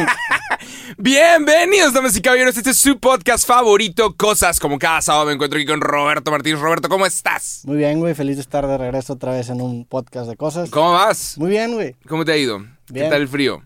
[0.98, 2.56] Bienvenidos, damas y caballeros.
[2.56, 4.60] Este es su podcast favorito, Cosas.
[4.60, 6.60] Como cada sábado me encuentro aquí con Roberto Martínez.
[6.60, 7.62] Roberto, ¿cómo estás?
[7.64, 8.14] Muy bien, güey.
[8.14, 10.70] Feliz de estar de regreso otra vez en un podcast de cosas.
[10.70, 11.36] ¿Cómo vas?
[11.38, 11.94] Muy bien, güey.
[12.08, 12.58] ¿Cómo te ha ido?
[12.86, 13.10] ¿Qué Bien.
[13.10, 13.62] tal el frío?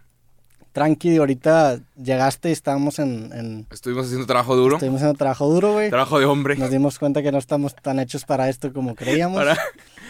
[0.73, 3.33] Tranqui, ahorita llegaste y estábamos en...
[3.33, 4.77] en- Estuvimos haciendo trabajo duro.
[4.77, 5.91] estuvimos haciendo trabajo duro, güey.
[5.91, 6.57] Trabajo de hombre.
[6.57, 9.37] Nos dimos cuenta que no estamos tan hechos para esto como creíamos.
[9.39, 9.59] Para-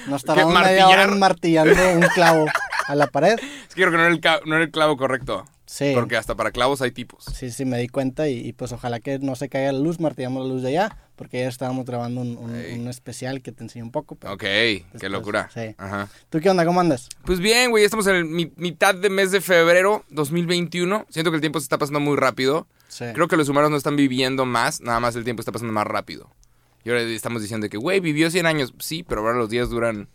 [0.06, 2.44] Nos tardamos media hora martillando un clavo
[2.86, 3.38] a la pared.
[3.70, 5.44] Es que creo que no era el, no era el clavo correcto.
[5.72, 5.92] Sí.
[5.94, 7.24] Porque hasta para clavos hay tipos.
[7.32, 10.00] Sí, sí, me di cuenta y, y, pues ojalá que no se caiga la luz,
[10.00, 12.50] martillamos la luz de allá, porque ya estábamos grabando un, un-
[12.80, 14.16] un especial que te enseño un poco.
[14.16, 15.48] pero- Ok, qué locura.
[15.54, 15.76] sí.
[15.78, 16.08] Ajá.
[16.28, 16.64] ¿Tú qué onda?
[16.64, 17.08] ¿Cómo andas?
[17.24, 21.06] Pues bien, güey, estamos en el mi- mitad de mes de febrero 2021.
[21.08, 22.66] Siento que el tiempo se está pasando muy rápido.
[22.88, 23.04] Sí.
[23.14, 25.86] Creo que los humanos no están viviendo más, nada más el tiempo está pasando más
[25.86, 26.30] rápido.
[26.82, 28.74] Y ahora estamos diciendo que, güey, vivió 100 años.
[28.80, 30.08] Sí, pero ahora los días duran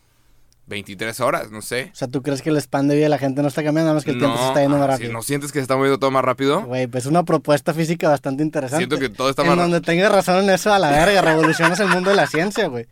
[0.68, 1.90] 23 horas, no sé.
[1.94, 3.88] O sea, ¿tú crees que el span de vida de la gente no está cambiando,
[3.90, 5.10] nada más que el tiempo se está yendo más rápido?
[5.10, 6.62] sí, ¿No sientes que se está moviendo todo más rápido?
[6.66, 8.78] Güey, pues una propuesta física bastante interesante.
[8.86, 11.80] Siento que todo está En más donde tengas razón en eso, a la verga, revolucionas
[11.80, 12.86] el mundo de la ciencia, güey.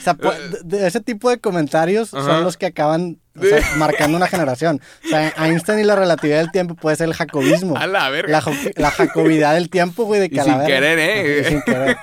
[0.00, 2.16] O sea, po- de- de ese tipo de comentarios Eh.
[2.18, 2.26] Ajá.
[2.26, 4.80] son los que acaban o sea, marcando una generación.
[5.04, 7.76] O sea, Einstein y la relatividad del tiempo puede ser el jacobismo.
[7.76, 8.42] A la verga.
[8.76, 8.90] La,
[9.38, 11.40] la del tiempo, güey, de que Y a la sin verga- querer, ¿eh?
[11.40, 11.96] Y sin querer.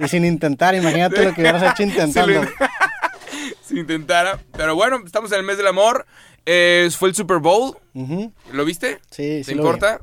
[0.00, 2.42] Y sin intentar, imagínate lo que hubieras hecho intentando.
[3.72, 4.38] Si, intentara.
[4.56, 6.06] Pero bueno, estamos en el mes del amor.
[6.46, 7.76] Eh, fue el Super Bowl.
[8.52, 9.00] ¿Lo viste?
[9.10, 9.58] Sí, ¿Te sí vi.
[9.58, 10.00] importa?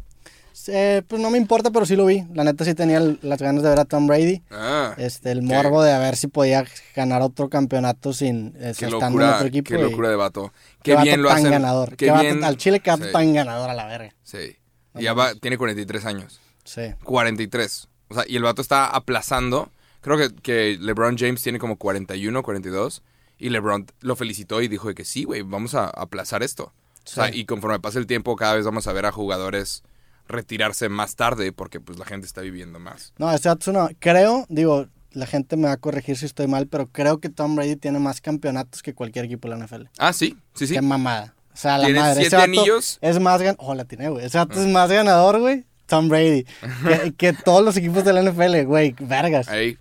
[0.67, 2.23] Eh, pues no me importa, pero sí lo vi.
[2.33, 4.43] La neta sí tenía el- las ganas de ver a Tom Brady.
[4.51, 8.85] Ah, Este, el morbo de a ver si podía ganar otro campeonato sin eh, qué
[8.85, 9.69] en otro equipo.
[9.69, 10.51] qué y locura de vato.
[10.83, 11.49] qué Qué vato bien lo hacen.
[11.49, 11.89] ganador.
[11.91, 12.43] Qué Qué vato- bien.
[12.43, 14.13] al Chile que Sí, tan ganador a la verga.
[14.21, 14.57] Sí.
[14.93, 16.39] No Ya va, tiene 43 años.
[16.65, 16.81] Sí.
[17.03, 17.87] 43.
[18.09, 19.71] O sea, y el vato está aplazando.
[20.01, 23.01] Creo que, que LeBron James tiene como 41, 42.
[23.39, 26.73] Y LeBron lo felicitó y dijo de que sí, güey, vamos a aplazar esto.
[27.05, 29.81] O sea, y conforme pase el tiempo, cada vez vamos a ver a jugadores
[30.27, 33.13] retirarse más tarde porque pues la gente está viviendo más.
[33.17, 36.47] No, ese vato es una- Creo, digo, la gente me va a corregir si estoy
[36.47, 39.87] mal, pero creo que Tom Brady tiene más campeonatos que cualquier equipo de la NFL.
[39.97, 40.73] Ah, sí, sí, sí.
[40.75, 41.33] Qué mamada.
[41.53, 42.11] O sea, la madre.
[42.11, 42.99] ese siete vato anillos.
[43.01, 43.55] Es más gan...
[43.57, 44.25] Oh, la tiene, güey.
[44.25, 45.65] Ese vato es más ganador, güey.
[45.87, 46.45] Tom Brady.
[46.87, 48.95] que, que todos los equipos de la NFL, güey.
[48.99, 49.47] Vergas.
[49.49, 49.77] Ahí.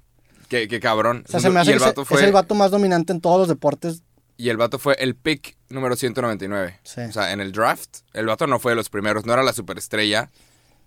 [0.49, 1.25] Qué, qué cabrón.
[1.27, 3.21] O sea, se me hace y el vato fue, es el vato más dominante en
[3.21, 4.03] todos los deportes.
[4.37, 6.81] Y el vato fue el pick número 199.
[6.85, 7.01] Sí.
[7.03, 9.53] O sea, en el draft, el vato no fue de los primeros, no era la
[9.53, 10.31] superestrella.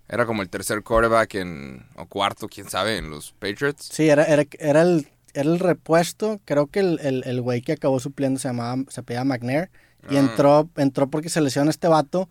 [0.08, 3.88] Era como el tercer quarterback en, o cuarto, quién sabe, en los Patriots.
[3.92, 6.40] Sí, era, era, era, el, era el repuesto.
[6.44, 9.70] Creo que el, el, el güey que acabó supliendo se llamaba, se apellidaba McNair.
[10.10, 10.20] Y Ah.
[10.20, 12.28] entró, entró porque se lesiona este vato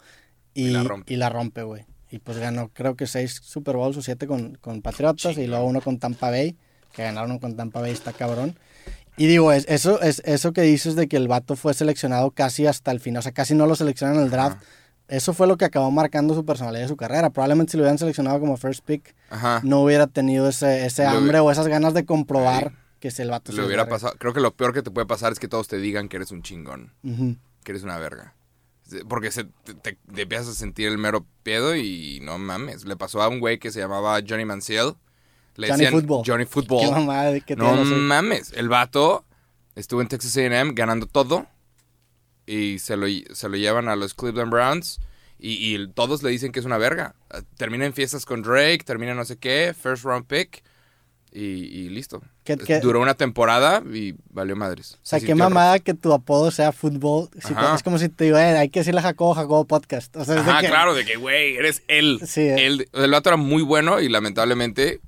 [0.53, 1.14] y, Y la rompe.
[1.14, 1.86] y la rompe, güey.
[2.09, 5.64] Y pues ganó, creo que seis Super Bowls o siete con, con Patriotas y luego
[5.66, 6.58] uno con Tampa Bay,
[6.94, 8.57] que ganaron con Tampa Bay, está cabrón.
[9.18, 12.66] Y digo, es, eso, es, eso que dices de que el vato fue seleccionado casi
[12.66, 14.57] hasta el final, o sea, casi no lo seleccionan en el draft.
[15.07, 17.29] Eso fue lo que acabó marcando su personalidad y su carrera.
[17.29, 19.59] Probablemente si lo hubieran seleccionado como first pick, Ajá.
[19.63, 22.75] no hubiera tenido ese, ese hambre o esas ganas de comprobar Sí.
[23.02, 23.52] que es el vato.
[23.52, 24.13] Le hubiera pasado.
[24.18, 26.31] Creo que lo peor que te puede pasar es que todos te digan que eres
[26.31, 27.35] un chingón, Ujú.
[27.66, 28.35] que eres una verga.
[29.09, 32.85] Porque se, te, te- te empiezas a sentir el mero pedo y no mames.
[32.85, 34.94] Le pasó a un güey que se llamaba Johnny Manziel.
[35.56, 36.23] Le Johnny decían Football.
[36.25, 36.85] Johnny Football.
[36.85, 39.25] Qué mamada de que No tiene mames, el vato
[39.75, 41.47] estuvo en Texas A&M ganando todo
[42.45, 45.00] y se lo, se lo llevan a los Cleveland Browns
[45.40, 47.16] y, y todos le dicen que es una verga.
[47.57, 50.63] Termina en fiestas con Drake, termina no sé qué, first round pick
[51.31, 52.22] y, y listo.
[52.44, 54.95] ¿Qué- qué- Duró una temporada y valió madres.
[54.95, 57.29] O sea, Se qué mamada que tu apodo sea fútbol.
[57.45, 57.75] Si Ajá.
[57.75, 60.16] es como si te digo, eh, hay que decirle a Jacobo, Jacobo Podcast.
[60.17, 62.19] O sea, es de Ajá, que- claro, de que, güey, eres él.
[62.28, 62.66] Sí, eh.
[62.67, 65.00] Él- el vato era muy bueno y lamentablemente,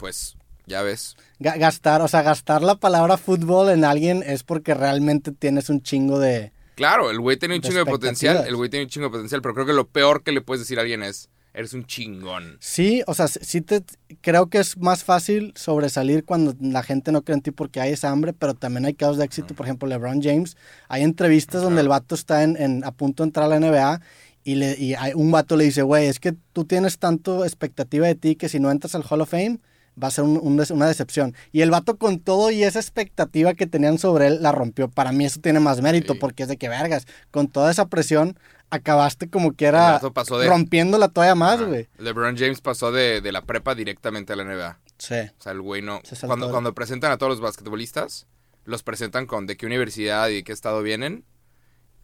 [0.00, 1.16] pues, ya ves.
[1.38, 5.82] ga- gastar, o sea, gastar la palabra fútbol en alguien es porque realmente tienes un
[5.82, 6.52] chingo de...
[6.74, 8.44] Claro, el güey tiene un De chingo de potencial.
[8.46, 10.62] El güey tiene un chingo de potencial, pero creo que lo peor que le puedes
[10.62, 12.56] decir a alguien es, eres un chingón.
[12.60, 13.82] Sí, o sea, sí te
[14.22, 17.92] creo que es más fácil sobresalir cuando la gente no cree en ti porque hay
[17.92, 19.54] esa hambre, pero también hay casos de éxito.
[19.54, 20.56] Por ejemplo, LeBron James,
[20.88, 24.00] hay entrevistas donde el vato está en, en- a punto de entrar a la NBA
[24.44, 28.06] y, le, y hay, un vato le dice, güey, es que tú tienes tanto expectativa
[28.06, 29.58] de ti que si no entras al Hall of Fame
[30.02, 31.34] va a ser un- una decepción.
[31.52, 34.88] Y el vato con todo y esa expectativa que tenían sobre él la rompió.
[34.88, 36.18] Para mí eso tiene más mérito Sí.
[36.18, 38.38] porque es de que vergas, con toda esa presión
[38.70, 41.88] acabaste como que era pasó de- rompiéndola todavía más, güey.
[41.98, 44.78] LeBron James pasó de, de la prepa directamente a la NBA.
[44.98, 45.14] Sí.
[45.38, 46.00] O sea, el güey no...
[46.04, 48.26] Se Cuando, cuando presentan a todos los basquetbolistas,
[48.64, 51.24] los presentan con de qué universidad y de qué estado vienen.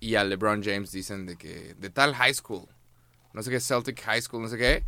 [0.01, 1.75] Y a LeBron James dicen de que...
[1.79, 2.67] De tal high school.
[3.33, 4.85] No sé qué, Celtic High School, no sé qué.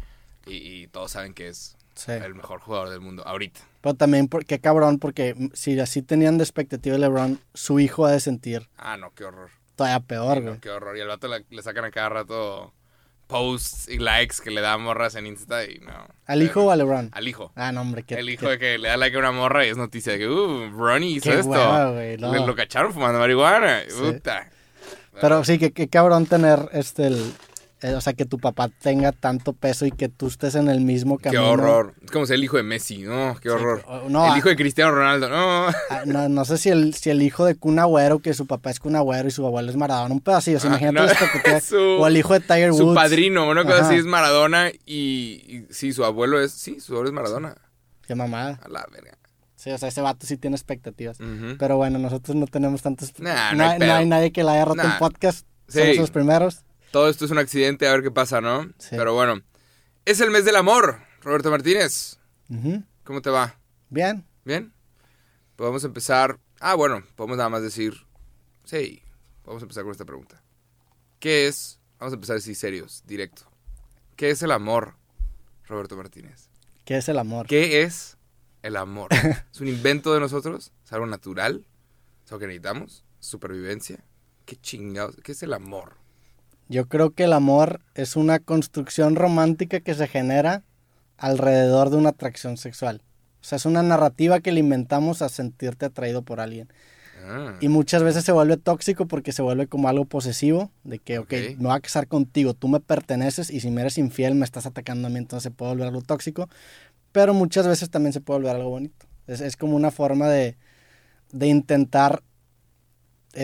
[0.47, 2.13] Y, y todos saben que es Sí.
[2.13, 3.61] el mejor jugador del mundo ahorita.
[3.81, 8.07] Pero también, por- qué cabrón, porque si así tenían de expectativa de LeBron, su hijo
[8.07, 9.51] ha de sentir Ah, no, qué horror.
[9.75, 10.61] todavía peor, Sí, no, güey.
[10.61, 10.97] qué horror.
[10.97, 12.73] Y al vato le, le sacan a cada rato
[13.27, 16.07] posts y likes que le da a morras en Insta y no.
[16.27, 17.11] ¿Al hijo o a LeBron?
[17.13, 17.53] Al hijo.
[17.57, 18.15] Ah, no, hombre, que.
[18.15, 20.29] el hijo de que le da like a una morra y es noticia de que,
[20.29, 21.51] uh, Ronnie hizo Qué esto.
[21.51, 22.33] hueva, güey, no.
[22.33, 23.83] Le- lo cacharon fumando marihuana.
[23.89, 23.97] Sí.
[24.01, 24.49] Puta.
[25.21, 27.09] Pero sí, que, que cabrón tener este.
[27.09, 27.33] El,
[27.83, 30.81] eh, o sea, que tu papá tenga tanto peso y que tú estés en el
[30.81, 31.51] mismo Qué camino.
[31.51, 31.95] horror.
[32.03, 33.85] Es como ser el hijo de Messi, no, qué horror.
[34.09, 34.39] no, el ah.
[34.39, 35.67] hijo de Cristiano Ronaldo, no.
[35.91, 38.71] Ah, No, no sé si el, si el hijo de Kun Agüero, que su papá
[38.71, 40.59] es Kun Agüero y su abuelo es Maradona, un pedacillo.
[40.63, 41.13] Ah, imagínate
[41.53, 42.79] no, su- o el hijo de Tiger Woods.
[42.89, 43.87] Su padrino, una cosa Ajá.
[43.89, 44.95] así es Maradona y,
[45.47, 47.55] y sí, su abuelo es, sí, su abuelo es Maradona.
[48.07, 48.59] Qué mamada.
[48.65, 49.17] A la verga.
[49.55, 51.19] Sí, o sea, ese vato sí tiene expectativas.
[51.59, 53.13] Pero bueno, nosotros no tenemos tantas.
[53.19, 54.93] Nah, no, no hay no hay nadie que la haya roto Nah.
[54.93, 55.47] en podcast.
[55.67, 55.81] Sí.
[55.81, 56.65] Somos los primeros.
[56.91, 58.65] Todo esto es un accidente, a ver qué pasa, ¿no?
[58.79, 58.97] Sí.
[58.97, 59.43] Pero bueno,
[60.05, 62.19] es el mes del amor, Roberto Martínez.
[63.05, 63.59] ¿Cómo te va?
[63.91, 64.27] Bien.
[64.45, 64.73] ¿Bien?
[65.57, 66.39] Podemos empezar.
[66.61, 67.95] Ah, bueno, podemos nada más decir.
[68.65, 69.03] Sí,
[69.45, 70.43] vamos a empezar con esta pregunta.
[71.19, 71.79] ¿Qué es?
[71.99, 73.43] Vamos a empezar así serios, directo.
[74.17, 74.95] ¿Qué es el amor,
[75.67, 76.49] Roberto Martínez?
[76.85, 77.47] ¿Qué es el amor?
[77.47, 78.17] ¿Qué es
[78.63, 79.09] el amor?
[79.53, 80.73] ¿Es un invento de nosotros?
[80.85, 81.67] ¿Es algo natural?
[82.25, 83.05] ¿Es algo que necesitamos?
[83.21, 84.03] ¿Supervivencia?
[84.47, 85.17] ¿Qué chingados?
[85.23, 85.97] ¿Qué es el amor?
[86.69, 90.63] Yo creo que el amor es una construcción romántica que se genera
[91.17, 93.03] alrededor de una atracción sexual.
[93.41, 96.69] O sea, es una narrativa que le inventamos a sentirte atraído por alguien.
[97.27, 101.19] Ah, Y muchas veces se vuelve tóxico porque se vuelve como algo posesivo, de que,
[101.19, 101.33] ok, Ok.
[101.59, 104.67] me voy a casar contigo, tú me perteneces y si me eres infiel me estás
[104.67, 106.49] atacando a mí, entonces se puede volver algo tóxico.
[107.13, 109.07] Pero muchas veces también se puede volver algo bonito.
[109.27, 110.57] Es, es como una forma de,
[111.33, 112.23] de intentar,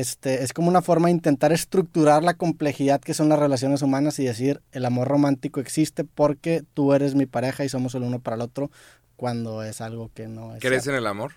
[0.01, 4.19] este, es como una forma de intentar estructurar la complejidad que son las relaciones humanas
[4.19, 8.19] y decir, el amor romántico existe porque tú eres mi pareja y somos el uno
[8.19, 8.71] para el otro
[9.17, 10.61] cuando es algo que no es.
[10.61, 11.33] ¿Crees en el amor?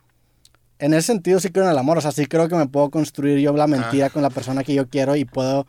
[0.79, 2.89] En ese sentido sí creo en el amor, o sea, sí creo que me puedo
[2.89, 3.67] construir yo la Ah.
[3.67, 5.65] mentira con la persona que yo quiero y puedo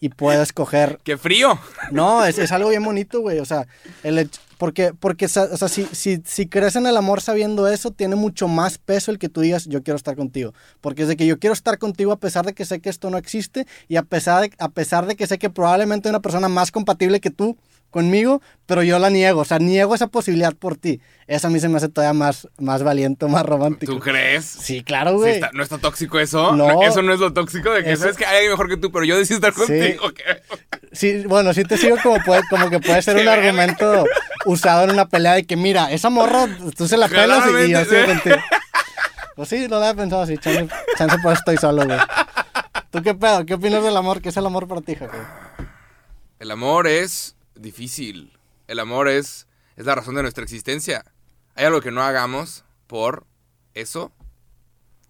[0.00, 0.98] y puedo escoger.
[1.04, 1.58] ¡Qué frío!
[1.92, 3.66] No, es, es algo bien bonito, güey, o sea,
[4.02, 7.92] el hecho- porque porque o sea, si, si si crees en el amor sabiendo eso,
[7.92, 10.52] tiene mucho más peso el que tú digas, yo quiero estar contigo,
[10.82, 13.08] porque es de que yo quiero estar contigo a pesar de que sé que esto
[13.08, 16.20] no existe y a pesar de, a pesar de que sé que probablemente hay una
[16.20, 17.56] persona más compatible que tú
[17.90, 21.00] conmigo, pero yo la niego, o sea, niego esa posibilidad por ti.
[21.26, 23.92] Eso a mí se me hace todavía más más valiente, más romántico.
[23.92, 24.44] ¿Tú crees?
[24.44, 25.32] Sí, claro, Sí güey.
[25.34, 26.54] está- ¿No está tóxico eso?
[26.56, 26.82] No.
[26.82, 28.90] Eso no es lo tóxico de que Eso- sabes que hay alguien mejor que tú,
[28.90, 29.58] pero yo decido estar Sí.
[29.60, 30.04] contigo.
[30.92, 34.04] Sí, bueno, sí te sigo como, puede, como que puede ser un argumento
[34.44, 37.70] usado en una pelea de que, mira, esa morra, tú se la pelas y- y
[37.70, 38.06] yo sigo sí.
[38.06, 38.36] contigo.
[39.36, 41.98] Pues sí, lo había pensado así, chance, chance por eso estoy solo, güey.
[42.90, 43.46] ¿Tú qué pedo?
[43.46, 44.20] ¿Qué opinas del amor?
[44.20, 45.16] ¿Qué es el amor para ti, jefe?
[46.40, 48.32] El amor es difícil.
[48.66, 49.46] El amor es,
[49.76, 51.04] es la razón de nuestra existencia.
[51.54, 53.26] Hay algo que no hagamos por
[53.74, 54.12] eso.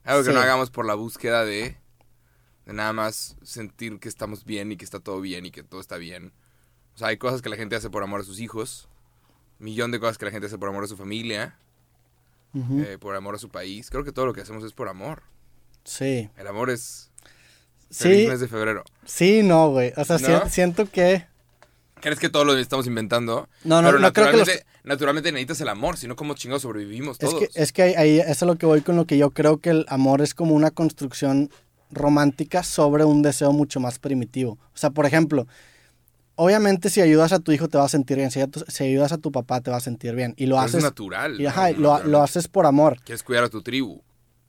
[0.05, 1.77] Hay algo que no hagamos por la búsqueda de,
[2.67, 5.81] de nada más sentir que estamos bien y que está todo bien y que todo
[5.81, 6.33] está bien.
[6.95, 8.89] O sea, hay cosas que la gente hace por amor a sus hijos.
[9.59, 11.57] Millón de cosas que la gente hace por amor a su familia.
[12.55, 13.91] Eh, por amor a su país.
[13.91, 15.23] Creo que todo lo que hacemos es por amor.
[15.85, 16.31] Sí.
[16.37, 17.11] El amor es
[17.93, 18.85] feliz Sí, mes de febrero.
[19.05, 19.93] sí, no, güey.
[19.97, 21.27] O sea, siento que...
[22.01, 23.49] ¿Crees que todo lo estamos inventando?
[23.65, 26.35] No, no, Pero no creo que los- naturalmente, naturalmente necesitas el amor, si no, ¿cómo
[26.35, 27.41] chingados sobrevivimos Es todos?
[27.41, 29.87] que, es que ahí, es lo que voy con lo que yo creo que el
[29.89, 31.51] amor es como una construcción
[31.91, 34.53] romántica sobre un deseo mucho más primitivo.
[34.75, 35.47] O sea, por ejemplo,
[36.37, 39.33] obviamente si ayudas a tu hijo te va a sentir bien, si, ayudas- a tu
[39.33, 40.35] papá te va a sentir bien.
[40.37, 40.77] Y lo Pero haces...
[40.77, 41.41] es natural.
[41.41, 41.49] y ¿no?
[41.51, 42.11] ajá, lo, Naturalmente.
[42.11, 44.03] lo haces por amor, Quieres cuidar a tu tribu.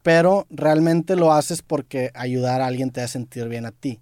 [0.04, 4.00] pero realmente lo haces porque ayudar a alguien te va a sentir bien a ti.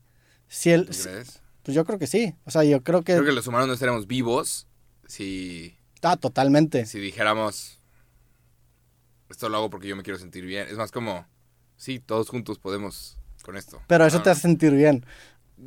[0.48, 1.42] Si el, ¿Tú crees?
[1.70, 2.34] Pues yo creo que sí.
[2.46, 3.14] O sea, yo creo que...
[3.14, 4.68] Creo que los humanos no estaríamos vivos
[5.06, 6.88] si, Ah, totalmente.
[6.88, 7.80] si dijéramos,
[9.30, 10.68] esto lo hago porque yo me quiero sentir bien.
[10.68, 11.28] Es más como,
[11.78, 13.84] sí, todos juntos podemos con esto.
[13.86, 15.06] Pero eso te hace sentir bien.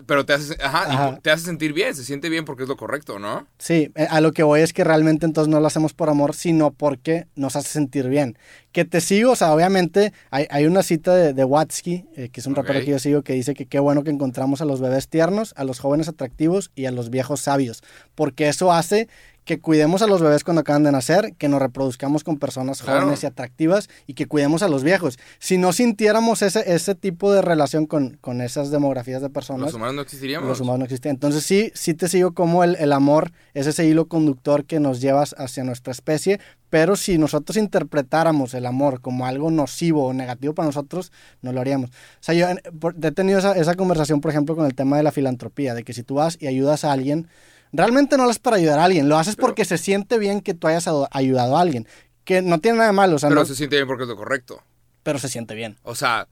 [0.06, 3.18] Pero te hace, ajá, te hace sentir bien, se siente bien porque es lo correcto,
[3.18, 3.46] ¿no?
[3.58, 6.34] Sí, eh, a lo que voy es que realmente entonces no lo hacemos por amor,
[6.34, 8.38] sino porque nos hace sentir bien.
[8.72, 12.40] Que te sigo, o sea, obviamente hay, hay una cita de, de Watsky, eh, que
[12.40, 14.80] es un rapero que yo sigo, que dice que qué bueno que encontramos a los
[14.80, 17.82] bebés tiernos, a los jóvenes atractivos y a los viejos sabios,
[18.14, 19.08] porque eso hace
[19.44, 23.00] que cuidemos a los bebés cuando acaban de nacer, que nos reproduzcamos con personas Claro.
[23.00, 25.18] jóvenes y atractivas y que cuidemos a los viejos.
[25.40, 29.74] Si no sintiéramos ese, ese tipo de relación con, con esas demografías de personas, Los
[29.74, 30.48] humanos no existiríamos.
[30.48, 31.10] los humanos no existen.
[31.10, 35.00] Entonces sí, sí te sigo como el, el amor es ese hilo conductor que nos
[35.00, 36.38] lleva hacia nuestra especie,
[36.70, 41.60] pero si nosotros interpretáramos el amor como algo nocivo o negativo para nosotros, no lo
[41.60, 41.90] haríamos.
[41.90, 45.12] O sea, yo he tenido esa, esa conversación, por ejemplo, con el tema de la
[45.12, 47.28] filantropía, de que si tú vas y ayudas a alguien,
[47.72, 50.40] realmente no lo haces para ayudar a alguien, lo haces Pero- porque se siente bien
[50.40, 51.86] que tú hayas ado- ayudado a alguien,
[52.24, 54.08] que no tiene nada de malo, o sea, Pero no- se siente bien porque es
[54.08, 54.62] lo correcto.
[55.02, 55.76] pero se siente bien.
[55.82, 56.28] O sea,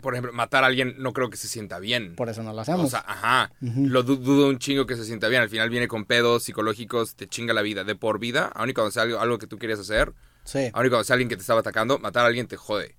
[0.00, 2.14] por ejemplo, matar a alguien no creo que se sienta bien.
[2.14, 2.88] Por eso no lo O hacemos.
[2.90, 3.50] sea, ajá.
[3.60, 5.42] Lo du- dudo un chingo que se sienta bien.
[5.42, 7.82] Al final viene con pedos psicológicos, te chinga la vida.
[7.82, 10.14] De por vida, aun y cuando sea algo, algo que tú querías hacer,
[10.44, 10.70] sí.
[10.72, 12.96] aun y cuando sea alguien que te estaba atacando, matar a alguien te jode.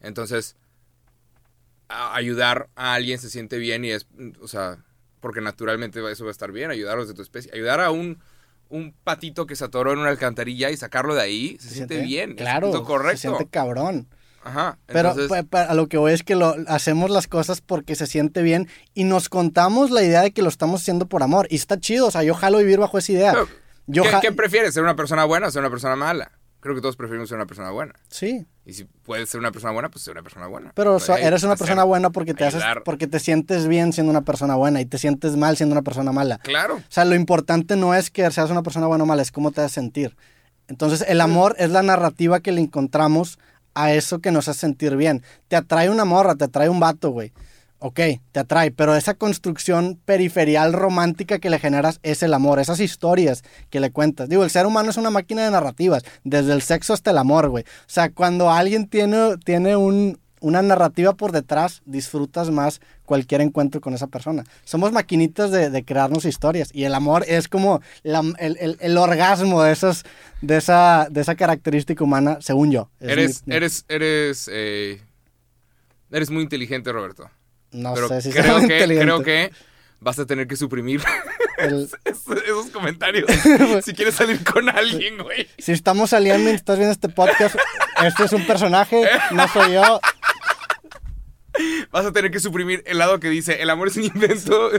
[0.00, 0.56] Entonces,
[1.88, 4.06] a- ayudar a alguien se siente bien y es,
[4.40, 4.78] o sea,
[5.20, 7.50] porque naturalmente eso va a estar bien, ayudar a los de tu especie.
[7.54, 8.18] Ayudar a un,
[8.68, 12.34] un patito que se atoró en una alcantarilla y sacarlo de ahí, se, siente bien.
[12.34, 12.74] Claro.
[12.74, 13.16] es correcto.
[13.16, 14.08] Se siente cabrón.
[14.42, 14.78] Ajá.
[14.86, 18.42] Pero entonces- a lo que voy es que lo hacemos las cosas porque se siente
[18.42, 21.46] bien y nos contamos la idea de que lo estamos haciendo por amor.
[21.50, 23.32] Y está chido, o sea, yo jalo vivir bajo esa idea.
[23.32, 23.48] Pero,
[23.86, 24.72] Yo ¿qué, qué prefieres?
[24.72, 26.32] ¿Ser una persona buena o ser una persona mala?
[26.60, 27.94] Creo que todos preferimos ser una persona buena.
[28.10, 30.72] Sí, Y si puedes ser una persona buena, pues ser una persona buena.
[30.74, 32.82] pero o sea, Hey, eres una hacer- persona buena porque te haces, ayudar.
[32.84, 36.12] porque te sientes bien siendo una persona buena y te sientes mal siendo una persona
[36.12, 36.38] mala.
[36.38, 36.76] Claro.
[36.76, 39.50] O sea, lo importante no es que seas una persona buena o mala, es cómo
[39.52, 40.16] te haces sentir.
[40.68, 43.38] Entonces, el amor es la narrativa que le encontramos
[43.74, 45.22] a eso que nos hace sentir bien.
[45.48, 47.32] Te atrae una morra, te atrae un vato, güey.
[47.82, 47.98] Ok,
[48.32, 53.42] te atrae, pero esa construcción periferial romántica que le generas es el amor, esas historias
[53.70, 54.28] que le cuentas.
[54.28, 57.48] Digo, el ser humano es una máquina de narrativas, desde el sexo hasta el amor,
[57.48, 57.64] güey.
[57.64, 63.80] O sea, cuando alguien tiene, tiene un, una narrativa por detrás, disfrutas más cualquier encuentro
[63.80, 64.44] con esa persona.
[64.64, 68.98] Somos maquinitas de, de crearnos historias y el amor es como la- el, el- el
[68.98, 70.04] orgasmo de, esos,
[70.42, 72.90] de, esa, de esa característica humana, según yo.
[73.00, 75.00] Es Eres, mi- eres, eres, eh,
[76.10, 77.30] eres muy inteligente, Roberto.
[77.72, 79.50] No Pero sé si creo, que, creo que
[80.00, 81.02] vas a tener que suprimir
[81.58, 83.26] El- esos, esos comentarios
[83.84, 85.46] si quieres salir con alguien, güey.
[85.58, 87.56] si estamos saliendo y estás viendo este podcast,
[88.04, 90.00] este es un personaje, no soy yo.
[91.90, 94.70] Vas a tener que suprimir el lado que dice el amor es un invento.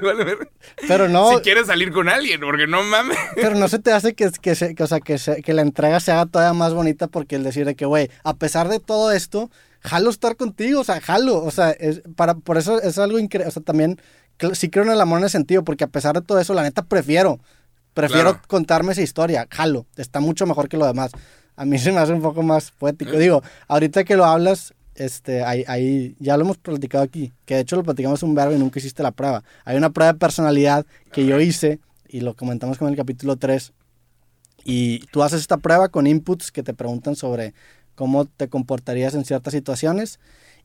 [0.88, 3.17] Pero no, Si quieres salir con alguien, porque no mames.
[3.36, 5.62] pero no se te hace que, que, se- que, o sea, que, se- que la
[5.62, 8.79] entrega se haga todavía más bonita porque el decir de que, güey, a pesar de
[8.79, 12.97] todo esto, jalo estar contigo, o sea, jalo, o sea, es, para, por eso es
[12.97, 14.00] algo increíble, o sea, también
[14.53, 16.63] sí creo en el amor en ese sentido, porque a pesar de todo eso, la
[16.63, 17.39] neta prefiero,
[17.93, 18.47] prefiero Claro.
[18.47, 21.11] contarme esa historia, jalo, está mucho mejor que lo demás.
[21.55, 23.11] A mí se me hace un poco más poético.
[23.17, 27.61] Digo, ahorita que lo hablas, este, ahí, ahí ya lo hemos platicado aquí, que de
[27.61, 29.43] hecho lo platicamos un verbo y nunca hiciste la prueba.
[29.65, 33.73] Hay una prueba de personalidad que yo hice y lo comentamos con el capítulo 3.
[34.63, 37.53] Y tú haces esta prueba con inputs que te preguntan sobre
[38.01, 40.20] cómo te comportarías en ciertas situaciones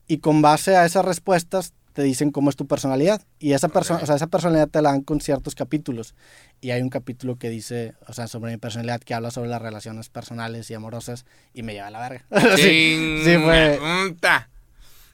[0.09, 3.21] y con base a esas respuestas te dicen cómo es tu personalidad.
[3.39, 6.15] Y esa, persona o sea, esa personalidad te la dan con ciertos capítulos.
[6.63, 9.61] Y hay un capítulo que dice, o sea, sobre mi personalidad que habla sobre las
[9.61, 12.25] relaciones personales y amorosas y me lleva a la verga.
[12.57, 13.79] sí, sí fue,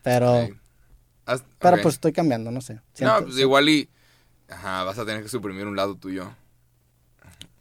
[0.05, 0.49] pero,
[1.59, 2.79] pero pues estoy cambiando, no sé.
[3.01, 3.89] No, pues igual y...
[4.49, 6.31] Ajá, vas a tener que suprimir un lado tuyo.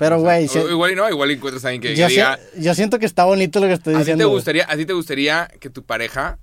[0.02, 2.06] Pero, O sea, güey, o- si- Igual y no, igual encuentras a alguien que, yo,
[2.08, 2.40] que si- diga...
[2.58, 4.24] yo siento que está bonito lo que estoy ¿A ti, diciendo.
[4.26, 6.40] te gustaría, ¿A ti te gustaría que tu pareja,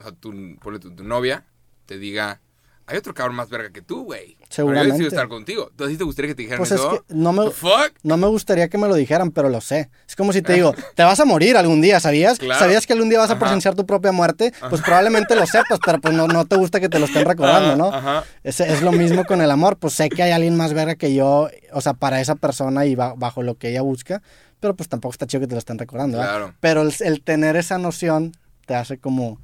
[0.00, 0.32] o sea, tu,
[0.80, 1.44] tu, tu novia,
[1.86, 2.40] te diga,
[2.86, 4.36] hay otro cabrón más verga que tú, güey?
[4.36, 5.06] Pero Yo Seguramente.
[5.06, 5.70] estar contigo.
[5.74, 6.90] ¿Tú a ti te gustaría que te dijeran Pues es eso?
[7.08, 7.92] que no me, ¿The fuck?
[8.02, 9.90] No me gustaría que me lo dijeran, pero lo sé.
[10.08, 12.38] Es como si te digo, te vas a morir algún día, ¿sabías?
[12.38, 12.60] Claro.
[12.60, 13.40] ¿Sabías que algún día vas a Ajá.
[13.40, 14.52] presenciar tu propia muerte?
[14.70, 17.68] Pues probablemente lo sepas, pero pues no, no te gusta que te lo estén recordando,
[17.70, 17.88] Ajá, ¿no?
[17.88, 18.24] Ajá.
[18.42, 19.76] Ese es lo mismo con el amor.
[19.78, 22.94] Pues sé que hay alguien más verga que yo, o sea, para esa persona y
[22.94, 24.22] ba- bajo lo que ella busca,
[24.60, 26.32] pero pues tampoco está chido que te lo estén recordando, ¿verdad?
[26.36, 26.54] Claro.
[26.60, 28.32] Pero el, el tener esa noción
[28.66, 29.38] te hace como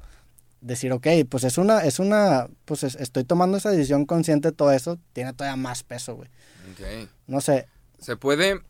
[0.61, 4.55] decir, ok, pues es una, es una, pues es- estoy tomando esa decisión consciente de
[4.55, 6.29] todo eso, tiene todavía más peso, güey.
[6.71, 7.09] Ok.
[7.27, 7.67] No sé,
[7.99, 8.61] Se puede...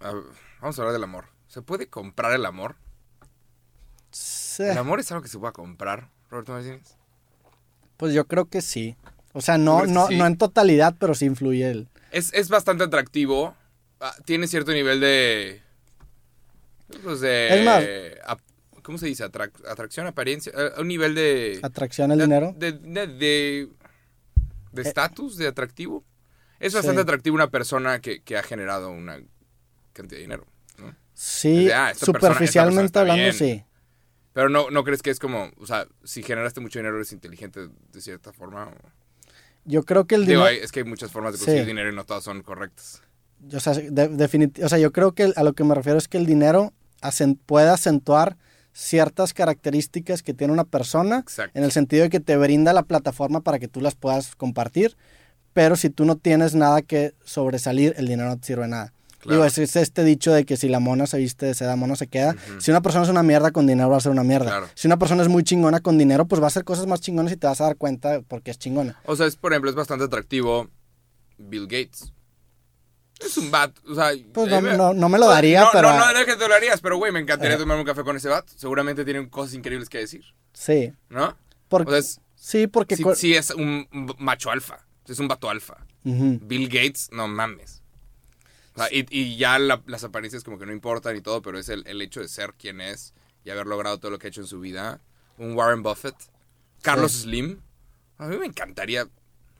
[0.00, 0.22] a ver,
[0.60, 1.26] vamos a hablar del amor.
[1.48, 2.76] ¿Se puede comprar el amor?
[4.10, 4.62] sí.
[4.62, 6.96] ¿El amor es algo que se pueda comprar, Roberto Martínez?
[7.96, 8.96] Pues yo creo que sí.
[9.32, 10.16] O sea, no, no, sí?
[10.16, 11.88] no en totalidad, pero sí influye el.
[12.12, 13.54] Es, es bastante atractivo.
[14.00, 15.60] Ah, tiene cierto nivel de...
[17.02, 17.58] Pues de...
[17.58, 18.38] Es más-
[18.84, 19.24] ¿Cómo se dice?
[19.24, 20.52] Atrac- atracción, apariencia.
[20.54, 21.58] eh, un nivel de...
[21.62, 22.54] Atracción al de- dinero.
[22.56, 23.68] De de- de-
[24.72, 26.04] de estatus, de atractivo.
[26.60, 26.76] Es Sí.
[26.76, 29.18] bastante atractivo una persona que, que ha generado una
[29.94, 30.46] cantidad de dinero.
[30.78, 30.94] ¿no?
[31.14, 33.64] Sí, ah, persona- superficialmente persona hablando, sí.
[34.34, 37.68] Pero no, no crees que es como, o sea, si generaste mucho dinero eres inteligente
[37.92, 38.66] de cierta forma.
[38.66, 38.74] O...
[39.64, 40.46] Yo creo que el dinero.
[40.48, 41.66] es que hay muchas formas de conseguir Sí.
[41.68, 43.00] dinero y no todas son correctas.
[43.50, 46.18] O sea, de- o sea, yo creo que a lo que me refiero es que
[46.18, 48.36] el dinero acen- puede acentuar
[48.74, 51.56] ciertas características que tiene una persona Exacto.
[51.56, 54.96] en el sentido de que te brinda la plataforma para que tú las puedas compartir,
[55.52, 58.92] pero si tú no tienes nada que sobresalir, el dinero no te sirve nada.
[59.20, 59.36] Claro.
[59.36, 61.96] Digo, es, es este dicho de que si la mona se viste de seda, mona
[61.96, 62.36] se queda.
[62.58, 64.46] Si una persona es una mierda con dinero, va a ser una mierda.
[64.46, 64.68] Claro.
[64.74, 67.32] Si una persona es muy chingona con dinero, pues va a hacer cosas más chingonas
[67.32, 69.00] y te vas a dar cuenta porque es chingona.
[69.06, 70.68] O sea, es, por ejemplo, es bastante atractivo
[71.38, 72.12] Bill Gates.
[73.24, 74.10] Es un bat, o sea...
[74.32, 75.88] Pues eh, no, no, no me lo daría, no, pero...
[75.92, 77.58] No, no, no es que te lo harías, pero güey, me encantaría Eh.
[77.58, 78.46] tomarme un café con ese bat.
[78.54, 80.92] Seguramente tienen cosas increíbles que decir, Sí.
[81.08, 81.36] ¿no?
[81.68, 82.96] Porque- O sea, es- Sí, porque...
[82.96, 83.88] sí, sí es un
[84.18, 84.84] macho alfa.
[85.08, 85.78] Es un vato alfa.
[86.04, 86.38] Ujú.
[86.42, 87.82] Bill Gates, no mames.
[88.74, 91.58] O sea, y, y ya la- las apariencias como que no importan y todo, pero
[91.58, 93.14] es el, el hecho de ser quien es
[93.44, 95.00] y haber logrado todo lo que ha hecho en su vida.
[95.38, 96.16] Un Warren Buffett.
[96.82, 97.22] Carlos Sí.
[97.22, 97.60] Slim.
[98.18, 99.08] A mí me encantaría.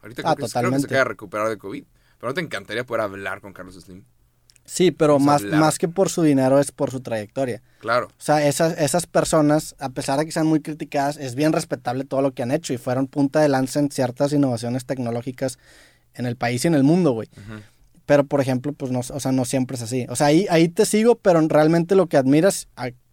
[0.01, 1.83] Ahorita Ah, creo, que, creo que se acaba de recuperar de COVID.
[2.25, 4.03] Pero no te encantaría poder hablar con Carlos Slim.
[4.65, 5.59] Sí, pero más, hablar.
[5.59, 7.61] más que por su dinero es por su trayectoria.
[7.77, 8.07] Claro.
[8.07, 12.03] O sea, esas, esas personas, a pesar de que sean muy criticadas, es bien respetable
[12.03, 15.59] todo lo que han hecho y fueron punta de lanza en ciertas innovaciones tecnológicas
[16.15, 17.29] en el país y en el mundo, güey.
[18.07, 20.07] Pero, por ejemplo, pues no, o sea, no siempre es así.
[20.09, 22.69] O sea, ahí, ahí te sigo, pero realmente lo que admiras,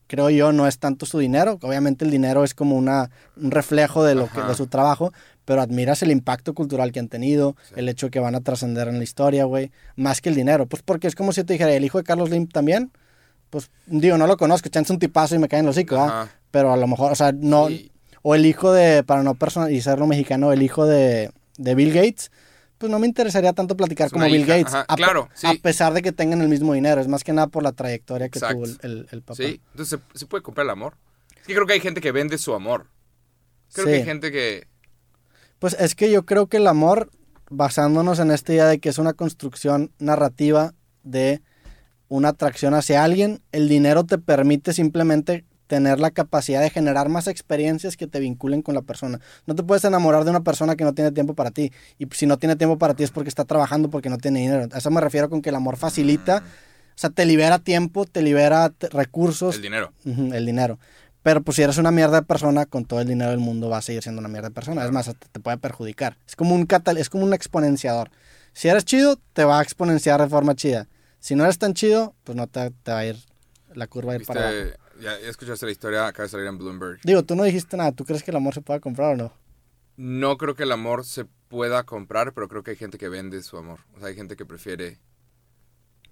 [0.07, 1.59] creo yo, no es tanto su dinero.
[1.61, 5.12] Obviamente el dinero es como una, un reflejo de, lo que, de su trabajo,
[5.44, 7.75] pero admiras el impacto cultural que han tenido, Sí.
[7.76, 10.66] el hecho de que van a trascender en la historia, güey, más que el dinero.
[10.66, 12.90] Pues porque es como si te dijera, el hijo de Carlos Lim también,
[13.50, 15.96] pues digo, no lo conozco, chance un tipazo y me cae en los hocico.
[15.96, 16.28] Ajá.
[16.50, 17.68] Pero a lo mejor, o sea, no...
[17.68, 17.88] Sí.
[18.25, 22.30] O el hijo de, para no personalizarlo mexicano, el hijo de, de Bill Gates,
[22.78, 24.75] pues no me interesaría tanto platicar como una Bill hija, Gates.
[24.75, 25.49] ajá, a, claro, sí.
[25.49, 28.28] a pesar de que tengan el mismo dinero, es más que nada por la trayectoria
[28.28, 28.54] que Exacto.
[28.62, 29.34] tuvo el, el- el papá.
[29.42, 30.94] Sí, entonces se, se puede comprar el amor.
[31.40, 32.87] Es que creo que hay gente que vende su amor.
[33.72, 33.92] Creo Sí.
[33.92, 34.68] que hay gente que...
[35.62, 37.09] Pues es que yo creo que el amor,
[37.49, 41.40] basándonos en esta idea de que es una construcción narrativa de
[42.09, 47.28] una atracción hacia alguien, el dinero te permite simplemente tener la capacidad de generar más
[47.28, 49.21] experiencias que te vinculen con la persona.
[49.47, 51.71] No te puedes enamorar de una persona que no tiene tiempo para ti.
[51.97, 54.66] Y si no tiene tiempo para ti es porque está trabajando, porque no tiene dinero.
[54.73, 58.21] A eso me refiero con que el amor facilita, o sea, te libera tiempo, te
[58.21, 59.92] libera recursos, El dinero.
[60.04, 60.81] El dinero.
[61.22, 63.84] Pero pues si eres una mierda de persona, con todo el dinero del mundo vas
[63.84, 64.84] a seguir siendo una mierda de persona.
[64.84, 66.16] Es más, te puede perjudicar.
[66.26, 68.10] Es como un catal es como un exponenciador.
[68.52, 70.88] Si eres chido, te va a exponenciar de forma chida.
[71.20, 73.16] Si no eres tan chido, pues no te, te va a ir,
[73.74, 74.76] la curva va a ir para abajo.
[75.00, 77.00] Ya, escuchaste la historia, acaba de salir en Bloomberg.
[77.02, 77.92] Digo, tú no dijiste nada.
[77.92, 79.32] ¿Tú crees que el amor se pueda comprar o no?
[79.96, 83.42] No creo que el amor se pueda comprar, pero creo que hay gente que vende
[83.42, 83.80] su amor.
[83.94, 84.98] O sea, hay gente que prefiere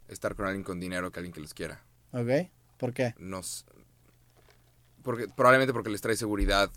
[0.08, 1.82] estar con alguien con dinero que alguien que los quiera.
[2.12, 2.50] ¿Ok?
[2.78, 3.14] ¿Por qué?
[3.18, 3.42] No
[5.02, 6.70] porque, probablemente porque les trae seguridad.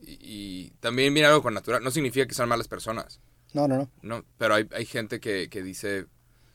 [0.00, 1.82] Y, y también viene algo con natural.
[1.82, 3.20] No significa que sean malas personas.
[3.52, 3.90] No, no, no.
[4.02, 6.06] No, pero hay, hay gente que, que dice,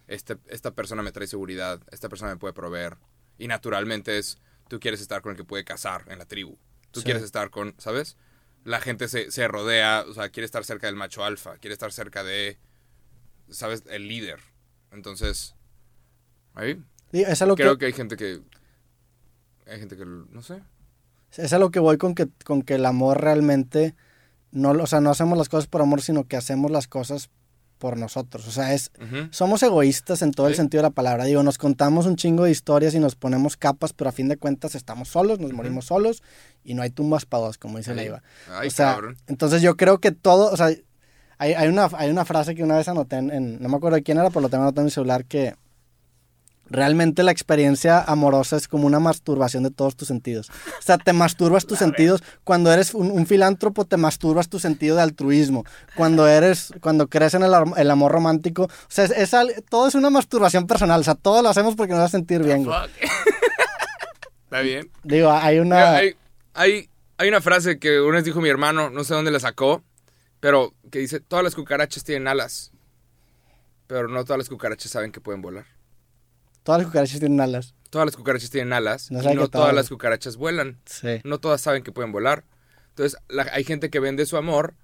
[0.08, 2.98] este, esta persona me trae seguridad, esta persona me puede proveer.
[3.38, 6.58] Y naturalmente es, tú quieres estar con el que puede cazar en la tribu.
[6.92, 7.06] Tú Sí.
[7.06, 8.18] quieres estar con, ¿sabes?
[8.64, 11.92] La gente se, se rodea, o sea, quiere estar cerca del macho alfa, quiere estar
[11.94, 12.58] cerca de,
[13.50, 13.84] ¿sabes?
[13.88, 14.40] El líder.
[14.92, 15.56] Entonces,
[16.54, 18.42] ahí Sí, es a lo creo que, que hay gente que,
[19.68, 20.62] hay gente que, no sé.
[21.36, 23.96] Es a lo que voy con que, con que el amor realmente
[24.52, 27.30] no, lo- o sea, no hacemos las cosas por amor, sino que hacemos las cosas
[27.78, 28.48] por nosotros.
[28.48, 28.90] O sea, es,
[29.30, 31.26] somos egoístas en todo el sentido de la palabra.
[31.26, 34.38] Digo, nos contamos un chingo de historias y nos ponemos capas, pero a fin de
[34.38, 36.24] cuentas estamos solos, nos morimos solos
[36.64, 37.92] y no hay tumbas para dos, como dice.
[37.94, 38.24] Leiva.
[38.68, 39.18] O sea, cabrón.
[39.28, 40.68] entonces yo creo que todo, o sea,
[41.38, 43.98] hay, hay, una, hay una frase que una vez anoté en, en- no me acuerdo
[43.98, 45.54] de quién era, pero lo tengo anotado en mi celular, que
[46.70, 50.50] realmente la experiencia amorosa es como una masturbación de todos tus sentidos.
[50.80, 52.24] O sea, te masturbas tus sentidos.
[52.44, 55.64] Cuando eres un, un filántropo, te masturbas tu sentido de altruismo.
[55.96, 59.32] Cuando eres, cuando crees en el, am- el amor romántico, o sea, es,
[59.70, 61.02] todo es una masturbación personal.
[61.02, 62.78] O sea, todo lo hacemos porque nos va a sentir bien, güey.
[64.46, 64.90] Está bien.
[65.04, 65.98] Digo, hay una...
[66.54, 69.84] Hay, hay una frase que una vez dijo mi hermano, no sé dónde la sacó,
[70.40, 72.72] pero que dice, todas las cucarachas tienen alas,
[73.88, 75.66] pero no todas las cucarachas saben que pueden volar.
[76.68, 77.76] Todas las cucarachas tienen alas.
[77.90, 79.74] Todas las cucarachas tienen alas No y no todas.
[79.74, 80.82] las cucarachas vuelan.
[80.86, 81.22] Sí.
[81.24, 82.44] No todas saben que pueden volar.
[82.90, 84.76] Entonces, la- hay gente que vende su amor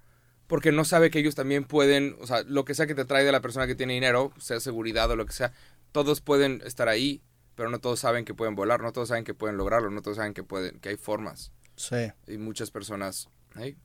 [0.46, 3.22] porque no sabe que ellos también pueden, o sea, lo que sea que te trae
[3.22, 5.52] de la persona que tiene dinero, sea seguridad o lo que sea,
[5.92, 7.22] todos pueden estar ahí,
[7.54, 10.16] pero no todos saben que pueden volar, no todos saben que pueden lograrlo, no todos
[10.16, 11.52] saben que pueden, que hay formas.
[11.76, 12.10] Sí.
[12.26, 13.76] Y muchas personas, hey,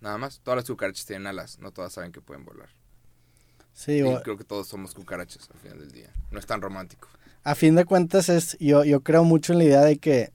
[0.00, 2.68] nada más, todas las cucarachas tienen alas, no todas saben que pueden volar.
[3.78, 6.10] Sí, Y creo que todos somos cucarachas al final del día.
[6.30, 7.08] No es tan romántico.
[7.44, 10.32] a fin de cuentas es yo, yo creo mucho en la idea de que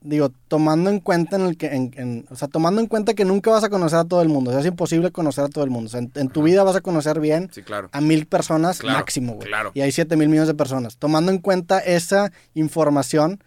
[0.00, 3.24] digo tomando en cuenta en el que en, en- o sea tomando en cuenta que
[3.24, 5.64] nunca vas a conocer a todo el mundo o sea es imposible conocer a todo
[5.64, 7.88] el mundo o sea, en, en tu vida vas a conocer bien Sí, claro.
[7.92, 9.72] a mil personas Claro, máximo güey claro.
[9.74, 13.42] y hay siete mil millones de personas tomando en cuenta esa información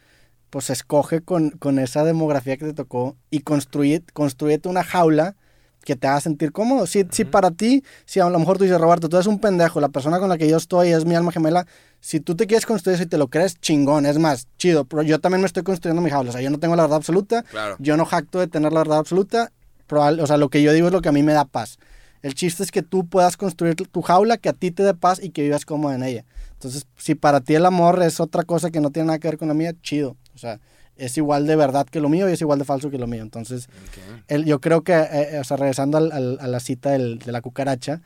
[0.50, 5.36] pues escoge con, con esa demografía que te tocó y construye construyete una jaula
[5.84, 6.86] que te haga sentir cómodo.
[6.88, 9.80] Si, si para ti, si a lo mejor tú dices, Roberto, tú eres un pendejo,
[9.80, 11.66] la persona con la que yo estoy es mi alma gemela,
[12.00, 15.02] si tú te quieres construir eso y te lo crees, chingón, es más, chido, pero
[15.04, 17.44] yo también me estoy construyendo mi jaula, o sea, yo no tengo la verdad absoluta,
[17.44, 17.76] Claro.
[17.80, 19.52] yo no jacto de tener la verdad absoluta,
[19.88, 21.78] probable- o sea, lo que yo digo es lo que a mí me da paz.
[22.22, 25.20] El chiste es que tú puedas construir tu jaula, que a ti te dé paz
[25.24, 26.26] y que vivas cómodo en ella.
[26.52, 29.38] Entonces, si para ti el amor es otra cosa que no tiene nada que ver
[29.38, 30.18] con la mía, chido.
[30.36, 30.60] O sea,
[31.00, 33.22] es igual de verdad que lo mío y es igual de falso que lo mío.
[33.24, 34.24] Entonces, Ok.
[34.28, 37.32] el- yo creo que, eh, o sea, regresando al- al- a la cita del- de
[37.32, 38.02] la cucaracha,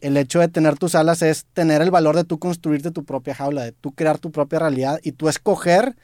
[0.00, 3.34] el hecho de tener tus alas es tener el valor de tú construirte tu propia
[3.34, 5.96] jaula, de tú crear tu propia realidad y tú escoger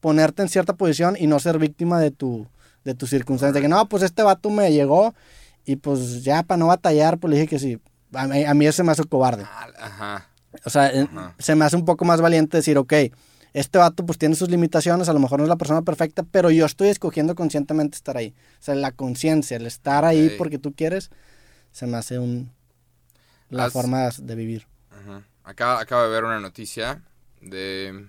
[0.00, 2.46] ponerte en cierta posición y no ser víctima de tu,
[2.84, 3.54] de tus circunstancias.
[3.54, 5.14] De que no, pues este vato me llegó
[5.64, 7.78] y pues ya para no batallar, pues le dije que sí.
[8.14, 9.44] A mí, a mí eso me hace cobarde.
[9.46, 10.28] Ah, Ajá.
[10.64, 11.34] O sea, eh, Ajá.
[11.38, 12.92] se me hace un poco más valiente decir, ok,
[13.54, 16.50] este vato pues tiene sus limitaciones, a lo mejor no es la persona perfecta, pero
[16.50, 18.34] yo estoy escogiendo conscientemente estar ahí.
[18.60, 21.10] O sea, la conciencia, el estar ahí porque tú quieres,
[21.70, 22.50] se me hace un
[23.50, 24.66] la Has- forma de vivir.
[24.90, 25.22] Ajá.
[25.44, 27.02] Acaba, acabo de ver una noticia
[27.40, 28.06] de,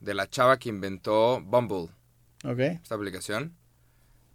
[0.00, 1.88] de la chava que inventó Bumble,
[2.44, 2.58] ¿Ok?
[2.82, 3.54] esta aplicación.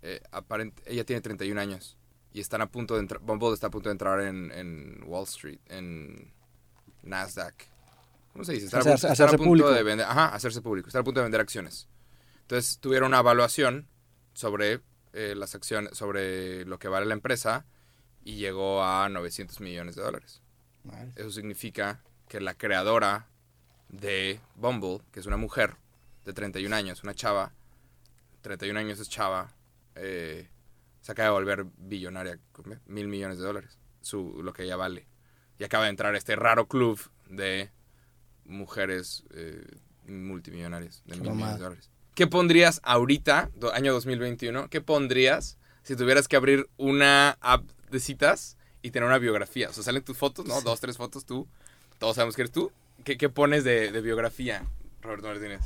[0.01, 1.97] Eh, aparent- ella tiene 31 años
[2.33, 5.23] y están a punto de entrar, Bumble está a punto de entrar en, en Wall
[5.23, 6.31] Street, en
[7.03, 7.53] Nasdaq.
[8.35, 8.65] ¿Cómo se dice?
[8.65, 9.71] Están a punto, a punto público.
[9.71, 11.87] de vender, ajá, hacerse público, están a punto de vender acciones.
[12.41, 13.87] Entonces tuvieron una evaluación
[14.33, 14.81] sobre
[15.13, 17.65] eh, las acciones, sobre lo que vale la empresa
[18.25, 20.41] y llegó a 900 millones de dólares.
[21.15, 23.29] Eso significa que la creadora
[23.87, 25.77] de Bumble, que es una mujer
[26.25, 27.53] de 31 años, una chava,
[28.41, 29.55] 31 años es chava,
[29.95, 30.49] eh,
[30.99, 32.37] se acaba de volver billonaria,
[32.85, 35.07] mil millones de dólares, su, lo que ella vale.
[35.57, 37.71] Y acaba de entrar a este raro club de
[38.45, 39.63] mujeres eh,
[40.07, 41.89] multimillonarias de mil millones de dólares.
[42.13, 47.99] ¿Qué pondrías ahorita, do- año 2021, qué pondrías si tuvieras que abrir una app de
[47.99, 49.69] citas y tener una biografía?
[49.69, 50.61] O sea, salen tus fotos, ¿no?
[50.61, 51.47] Dos, tres fotos tú.
[51.99, 52.71] Todos sabemos que eres tú.
[53.03, 54.63] ¿Qué, qué pones de, de biografía,
[55.01, 55.59] Roberto Martínez?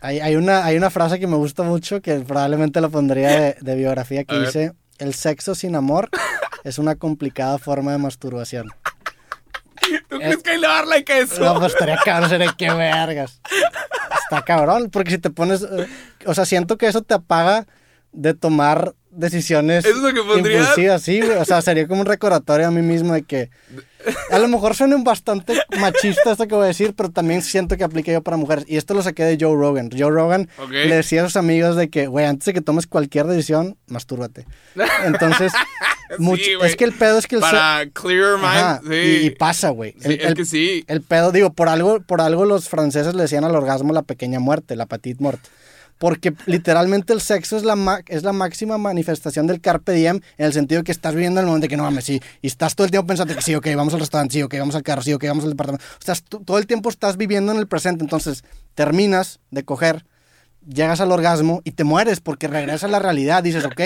[0.00, 3.56] Hay, hay, una, hay una frase que me gusta mucho que probablemente la pondría de,
[3.60, 6.08] de biografía que dice, el sexo sin amor
[6.64, 8.68] es una complicada forma de masturbación.
[10.08, 11.36] ¿Tú crees que hay le va a dar like a eso?
[11.36, 13.40] Eh, No, pues estaría cabrón, sería qué vergas.
[14.24, 15.86] Está cabrón, porque si te pones, eh,
[16.26, 17.66] o sea, siento que eso te apaga
[18.12, 20.60] de tomar decisiones ¿Eso es lo que pondrías?
[20.62, 21.38] impulsivas, sí, güey.
[21.38, 23.50] O sea, sería como un recordatorio a mí mismo de que
[24.30, 27.84] a lo mejor suena bastante machista esto que voy a decir, pero también siento que
[27.84, 28.64] aplica yo para mujeres.
[28.68, 29.88] Y esto lo saqué de Joe Rogan.
[29.90, 30.70] Joe Rogan Ok.
[30.70, 34.46] le decía a sus amigos de que, güey, antes de que tomes cualquier decisión, mastúrbate.
[35.04, 35.52] Entonces,
[36.36, 38.94] Sí, es que el pedo es que el Para clear mind, Ajá, sí.
[38.94, 39.92] y, y pasa, güey.
[39.98, 40.84] Sí, El- es el- que sí.
[40.86, 44.38] el pedo, digo, por algo, por algo los franceses le decían al orgasmo la pequeña
[44.40, 45.40] muerte, la petite mort.
[45.98, 50.44] Porque literalmente el sexo es la, ma- es la máxima manifestación del carpe diem en
[50.44, 52.20] el sentido que estás viviendo el momento de que no mames, sí.
[52.42, 54.74] Y estás todo el tiempo pensando que sí, ok, vamos al restaurante, sí, ok, vamos
[54.74, 55.82] al carro, sí, ok, vamos al departamento.
[55.98, 56.14] O sea,
[56.44, 58.04] todo el tiempo estás viviendo en el presente.
[58.04, 60.04] Entonces, terminas de coger,
[60.68, 63.42] llegas al orgasmo y te mueres porque regresas a la realidad.
[63.42, 63.80] Dices, ok,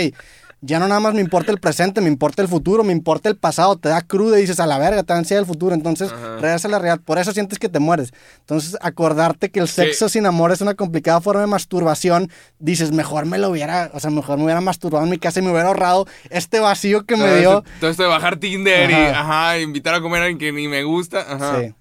[0.62, 3.36] ya no nada más me importa el presente, me importa el futuro, me importa el
[3.36, 5.74] pasado, te da cruda y dices, a la verga, te da ansiedad el futuro.
[5.74, 6.34] Entonces, Ajá.
[6.36, 7.02] regresas a la realidad.
[7.04, 8.12] Por eso sientes que te mueres.
[8.40, 13.26] Entonces, acordarte que el sexo sin amor es una complicada forma de masturbación, dices, mejor
[13.26, 15.68] me lo hubiera, o sea, mejor me hubiera masturbado en mi casa y me hubiera
[15.68, 17.64] ahorrado este vacío que me dio.
[17.80, 19.20] esto de bajar Tinder y Ajá.
[19.20, 21.20] ajá, invitar a comer a alguien que ni me gusta.
[21.20, 21.60] Ajá.
[21.60, 21.74] Sí.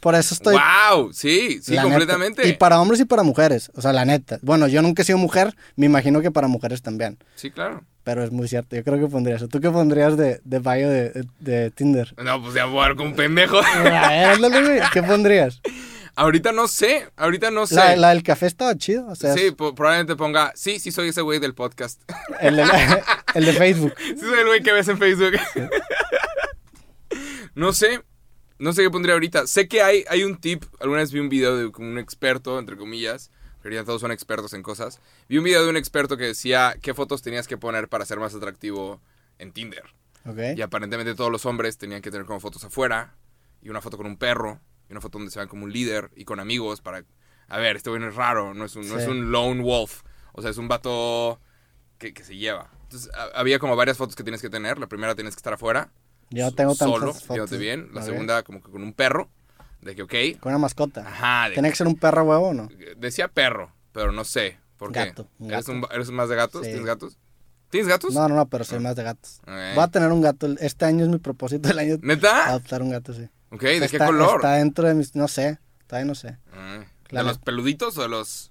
[0.00, 0.54] Por eso estoy...
[0.54, 1.94] wow, sí, sí, la neta.
[1.94, 2.46] completamente.
[2.48, 4.38] Y para hombres y para mujeres, o sea, la neta.
[4.42, 7.16] Bueno, yo nunca he sido mujer, me imagino que para mujeres también.
[7.36, 7.82] Sí, claro.
[8.04, 9.48] Pero es muy cierto, yo creo que pondría eso.
[9.48, 12.14] ¿Tú qué pondrías de, de bio de, de- de Tinder?
[12.22, 13.58] No, pues ya dar con un pendejo.
[13.60, 15.60] A ver, ándale, güey, ¿Qué pondrías?
[16.16, 17.74] ahorita no sé, ahorita no sé.
[17.74, 21.22] La, la del café estaba chido, o sea, sí, probablemente ponga, sí, sí soy ese
[21.22, 22.00] güey del podcast.
[22.40, 22.62] el, de,
[23.34, 23.94] el de Facebook.
[23.98, 25.32] sí soy el güey que ves en Facebook.
[27.54, 28.02] no sé,
[28.58, 29.46] no sé qué pondría ahorita.
[29.46, 32.58] Sé que hay, hay un tip, alguna vez vi un video de como un experto,
[32.58, 33.30] entre comillas,
[33.84, 35.00] todos son expertos en cosas.
[35.28, 38.20] Vi un video de un experto que decía qué fotos tenías que poner para ser
[38.20, 39.00] más atractivo
[39.38, 39.84] en Tinder.
[40.26, 40.38] Ok.
[40.56, 43.14] Y aparentemente todos los hombres tenían que tener como fotos afuera,
[43.62, 46.10] y una foto con un perro, y una foto donde se vean como un líder,
[46.16, 47.04] y con amigos para...
[47.48, 50.02] A ver, este güey no es raro, no es un, no es un lone wolf.
[50.32, 51.40] O sea, es un vato
[51.98, 52.70] que, que se lleva.
[52.84, 54.78] Entonces, ha- había como varias fotos que tienes que tener.
[54.78, 55.90] La primera tienes que estar afuera.
[56.30, 57.58] Yo no tengo tantas Solo, fotos.
[57.58, 57.90] bien.
[57.92, 59.28] La segunda como que con un perro.
[59.84, 60.40] De que, ok.
[60.40, 61.06] Con una mascota.
[61.06, 62.68] Ajá, de ¿Tiene que ser un perro huevo o no?
[62.96, 64.58] Decía perro, pero no sé.
[64.78, 65.04] ¿Por qué?
[65.06, 65.72] Gato, un ¿Eres, gato.
[65.78, 66.62] un- eres más de gatos?
[66.62, 66.68] Sí.
[66.68, 67.18] ¿Tienes gatos?
[67.70, 68.14] ¿Tienes gatos?
[68.14, 69.40] No, no, no, pero soy más de gatos.
[69.46, 69.72] Eh.
[69.74, 70.46] Voy a tener un gato.
[70.60, 71.96] Este año es mi propósito del año.
[72.02, 72.48] ¿Neta?
[72.48, 73.28] Adoptar un gato, sí.
[73.50, 74.36] Ok, ¿de qué color?
[74.36, 75.14] Está dentro de mis...
[75.14, 76.38] No sé, todavía no sé.
[76.52, 78.50] Ah, ¿De los peluditos o de los...?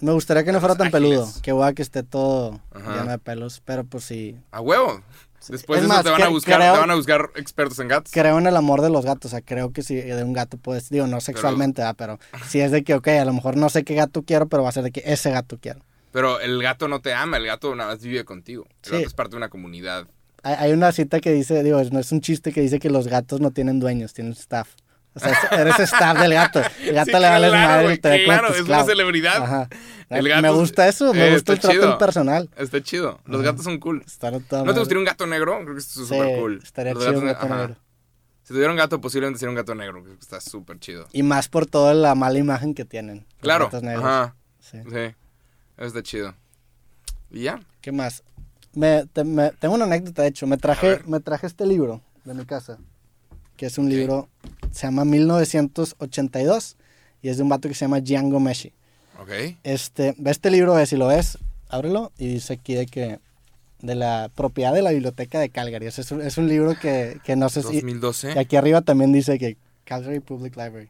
[0.00, 1.30] Me gustaría que no fuera tan peludo.
[1.42, 2.96] Que a que esté todo Ajá.
[2.96, 3.62] lleno de pelos.
[3.64, 4.36] Pero pues sí.
[4.50, 5.02] A huevo.
[5.48, 7.78] Después Es de eso más, te van, a buscar, creo- te van a buscar expertos
[7.78, 8.12] en gatos.
[8.12, 9.26] Creo en el amor de los gatos.
[9.26, 10.88] O sea, creo que si de un gato puedes...
[10.90, 13.84] Digo, no sexualmente, ah, pero si es de que, ok, a lo mejor no sé
[13.84, 15.80] qué gato quiero, pero va a ser de que ese gato quiero.
[16.12, 18.64] Pero el gato no te ama, el gato nada más vive contigo.
[18.84, 18.96] El Sí.
[18.96, 20.06] gato es parte de una comunidad.
[20.42, 23.08] Hay, hay una cita que dice, digo, no es un chiste que dice que los
[23.08, 24.68] gatos no tienen dueños, tienen staff.
[25.14, 26.60] O sea, eres staff del gato.
[26.82, 27.84] El gato Sí, le vale claro, madre.
[27.84, 29.42] güey, te claro, cuentas, es una celebridad.
[29.42, 29.68] Ajá.
[30.10, 31.92] El me gusta eso, me eh, gusta el trato chido.
[31.92, 32.50] impersonal.
[32.56, 33.20] Está chido.
[33.26, 33.50] Los Ajá.
[33.50, 34.02] gatos son cool.
[34.06, 35.58] Está a toda ¿No te gustaría un gato negro?
[35.62, 36.60] Creo que esto es Sí, súper cool.
[36.62, 37.66] estaría Los chido un gatos- gato ajá.
[37.66, 37.80] negro.
[38.42, 40.02] Si tuviera un gato, posiblemente sería un gato negro.
[40.02, 41.06] Creo que está súper chido.
[41.12, 43.18] Y más por toda la mala imagen que tienen.
[43.18, 43.64] los Claro.
[43.66, 44.04] gatos negros.
[44.04, 44.34] Ajá.
[44.60, 44.78] Sí.
[44.82, 45.14] Sí.
[45.76, 46.34] Eso está chido.
[47.30, 47.60] ¿Y ya?
[47.80, 48.22] ¿Qué más?
[48.74, 50.46] Me, te- me- tengo una anécdota, de hecho.
[50.46, 52.78] Me traje, me traje este libro de mi casa.
[53.56, 54.28] Que es un libro,
[54.74, 56.76] se llama 1982.
[57.22, 58.72] Y es de un vato que se llama Django Meshi.
[59.20, 59.30] Ok.
[59.62, 62.12] Este, ve este libro, ve si lo ves, ábrelo.
[62.18, 63.20] Y dice aquí de que.
[63.80, 65.86] De la propiedad de la biblioteca de Calgary.
[65.86, 67.74] Es, un, es un libro que, que no sé si.
[67.74, 68.32] 2012.
[68.34, 70.88] Y aquí arriba también dice que Calgary Public Library.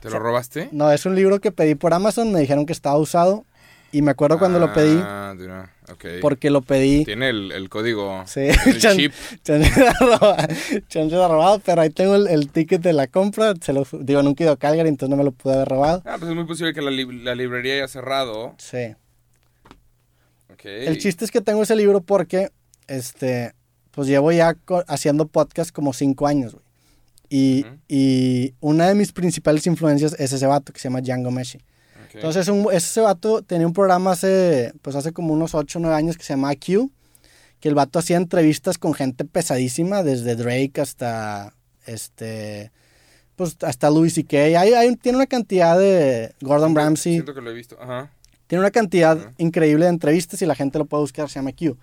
[0.00, 0.68] ¿Te lo robaste?
[0.72, 2.32] No, es un libro que pedí por Amazon.
[2.32, 3.44] Me dijeron que estaba usado.
[3.92, 4.98] Y me acuerdo cuando lo pedí.
[5.02, 6.04] Ah, mira, ok.
[6.22, 7.04] Porque lo pedí.
[7.04, 8.24] Tiene el, el código.
[8.26, 9.12] Sí, el chan- chip.
[10.88, 13.54] chance de robado, pero ahí tengo el, el ticket de la compra.
[13.60, 16.02] Se lo, digo, nunca he ido a Calgary, entonces no me lo pude haber robado.
[16.06, 18.54] Ah, pues es muy posible que la, li- la librería haya cerrado.
[18.58, 18.94] Sí.
[20.52, 20.64] Ok.
[20.64, 22.50] El chiste es que tengo ese libro porque,
[22.86, 23.52] este,
[23.90, 24.56] pues llevo ya
[24.88, 26.64] haciendo podcast como cinco años, güey.
[27.28, 31.60] Y, y una de mis principales influencias es ese vato que se llama Django Meshi.
[32.12, 32.16] Ok.
[32.16, 35.96] Entonces, un, ese vato tenía un programa hace, pues hace como unos 8 o 9
[35.96, 36.90] años que se llama Q,
[37.60, 41.54] que el vato hacía entrevistas con gente pesadísima, desde Drake hasta,
[41.86, 42.72] este,
[43.36, 44.36] pues hasta Louis C.K.
[44.58, 47.76] Hay, hay- tiene una cantidad de Gordon Ramsay, Siento que lo he visto.
[47.80, 48.10] Ajá.
[48.46, 49.32] tiene una cantidad Ajá.
[49.38, 51.76] increíble de entrevistas y la gente lo puede buscar, se llama Q.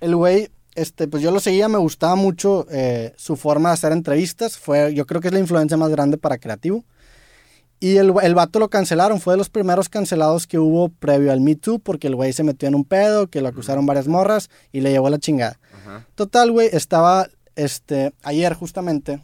[0.00, 3.92] El güey, este, pues yo lo seguía, me gustaba mucho eh, su forma de hacer
[3.92, 6.84] entrevistas, fue, yo creo que es la influencia más grande para creativo.
[7.80, 11.40] Y el, el vato lo cancelaron, fue de los primeros cancelados que hubo previo al
[11.40, 14.48] Me Too, porque el güey se metió en un pedo, que lo acusaron varias morras
[14.72, 15.58] y le llevó la chingada.
[15.72, 16.06] Ajá.
[16.14, 19.20] Total, güey, estaba este, ayer justamente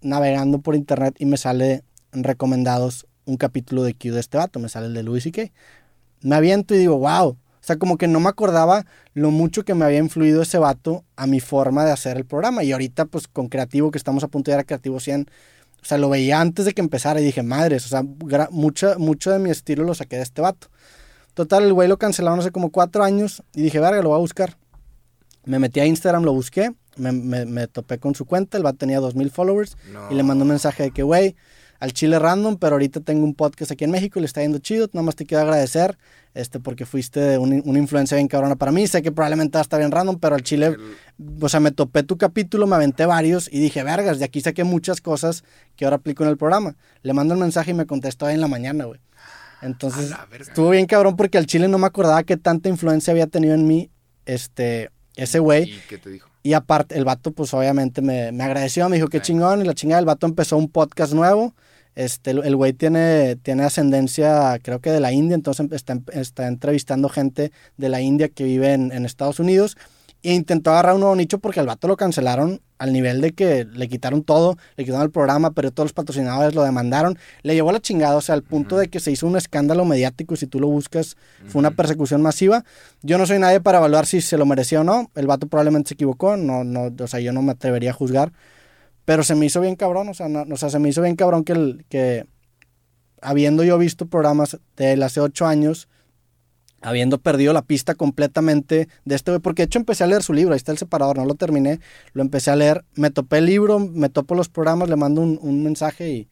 [0.00, 1.82] navegando por internet y me sale
[2.12, 5.50] en recomendados un capítulo de Q de este vato, me sale el de Louis C.K.
[6.22, 7.28] Me aviento y digo, wow.
[7.30, 11.04] O sea, como que no me acordaba lo mucho que me había influido ese vato
[11.16, 12.64] a mi forma de hacer el programa.
[12.64, 15.26] Y ahorita, pues con Creativo, que estamos a punto de llegar a Creativo 100,
[15.82, 18.02] o sea, lo veía antes de que empezara y dije, madres, o sea,
[18.50, 20.68] mucho, mucho de mi estilo lo saqué de este vato.
[21.34, 24.20] Total, el güey lo cancelaron hace como cuatro años y dije, verga, lo voy a
[24.20, 24.56] buscar.
[25.44, 28.78] Me metí a Instagram, lo busqué, me, me- me topé con su cuenta, el vato
[28.78, 30.10] tenía 2000 followers No.
[30.10, 31.36] y le mandó un mensaje de que, güey,
[31.80, 34.58] al chile random, pero ahorita tengo un podcast aquí en México y le está yendo
[34.58, 35.96] chido, nada más te quiero agradecer,
[36.34, 39.62] este, porque fuiste un- una influencia bien cabrona para mí, sé que probablemente va a
[39.62, 43.06] estar bien random, pero al chile, El- o sea, me topé tu capítulo, me aventé
[43.06, 45.44] varios y dije, vergas, de aquí saqué muchas cosas
[45.76, 46.74] que ahora aplico en el programa.
[47.02, 49.00] Le mando el mensaje y me contestó ahí en la mañana, güey.
[49.62, 53.54] Entonces, estuvo bien cabrón porque al chile no me acordaba que tanta influencia había tenido
[53.54, 53.90] en mí,
[54.26, 55.64] este, ese güey.
[55.72, 56.28] ¿Y qué te dijo?
[56.44, 59.24] Y aparte, el vato, pues obviamente me, me agradeció, me dijo que Ok.
[59.24, 59.60] chingón.
[59.60, 61.54] Y la chingada, el vato empezó un podcast nuevo.
[61.98, 67.08] Este, el güey tiene, tiene ascendencia, creo que de la India, entonces está, está entrevistando
[67.08, 69.76] gente de la India que vive en, en Estados Unidos.
[70.22, 73.64] E intentó agarrar un nuevo nicho porque al vato lo cancelaron al nivel de que
[73.64, 77.18] le quitaron todo, le quitaron el programa, pero todos los patrocinadores lo demandaron.
[77.42, 80.34] Le llevó la chingada, o sea, al punto de que se hizo un escándalo mediático.
[80.34, 81.16] y Si tú lo buscas,
[81.48, 82.64] fue una persecución masiva.
[83.02, 85.10] Yo no soy nadie para evaluar si se lo merecía o no.
[85.16, 86.36] El vato probablemente se equivocó.
[86.36, 88.30] No, no, o sea, yo no me atrevería a juzgar.
[89.08, 90.10] Pero se me hizo bien cabrón.
[90.10, 92.26] O sea, no- o sea se me hizo bien cabrón que, el, que
[93.22, 95.88] habiendo yo visto programas de él hace ocho años,
[96.82, 100.34] habiendo perdido la pista completamente de este güey, porque de hecho empecé a leer su
[100.34, 101.80] libro, ahí está el separador, no lo terminé,
[102.12, 105.38] lo empecé a leer, me topé el libro, me topo los programas, le mando un,
[105.40, 106.28] un mensaje y,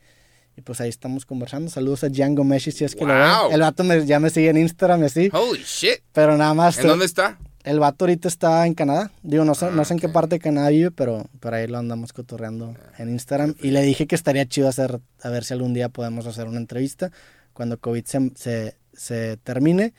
[0.55, 1.71] y pues ahí estamos conversando.
[1.71, 3.45] Saludos a Django Meshi si es que lo Wow.
[3.47, 3.55] ven.
[3.55, 6.01] El vato me- ya me sigue en Instagram y así, Holy shit.
[6.13, 6.79] pero nada más.
[6.79, 7.39] ¿En dónde está?
[7.67, 9.11] El vato ahorita está en Canadá.
[9.23, 10.13] Digo, no sé, Ah, no sé en qué ok.
[10.13, 13.57] parte de Canadá vive, pero por ahí lo andamos cotorreando en Instagram.
[13.61, 16.59] Y le dije que estaría chido hacer, a ver si algún día podemos hacer una
[16.59, 17.11] entrevista
[17.53, 19.95] cuando COVID se, se, se termine.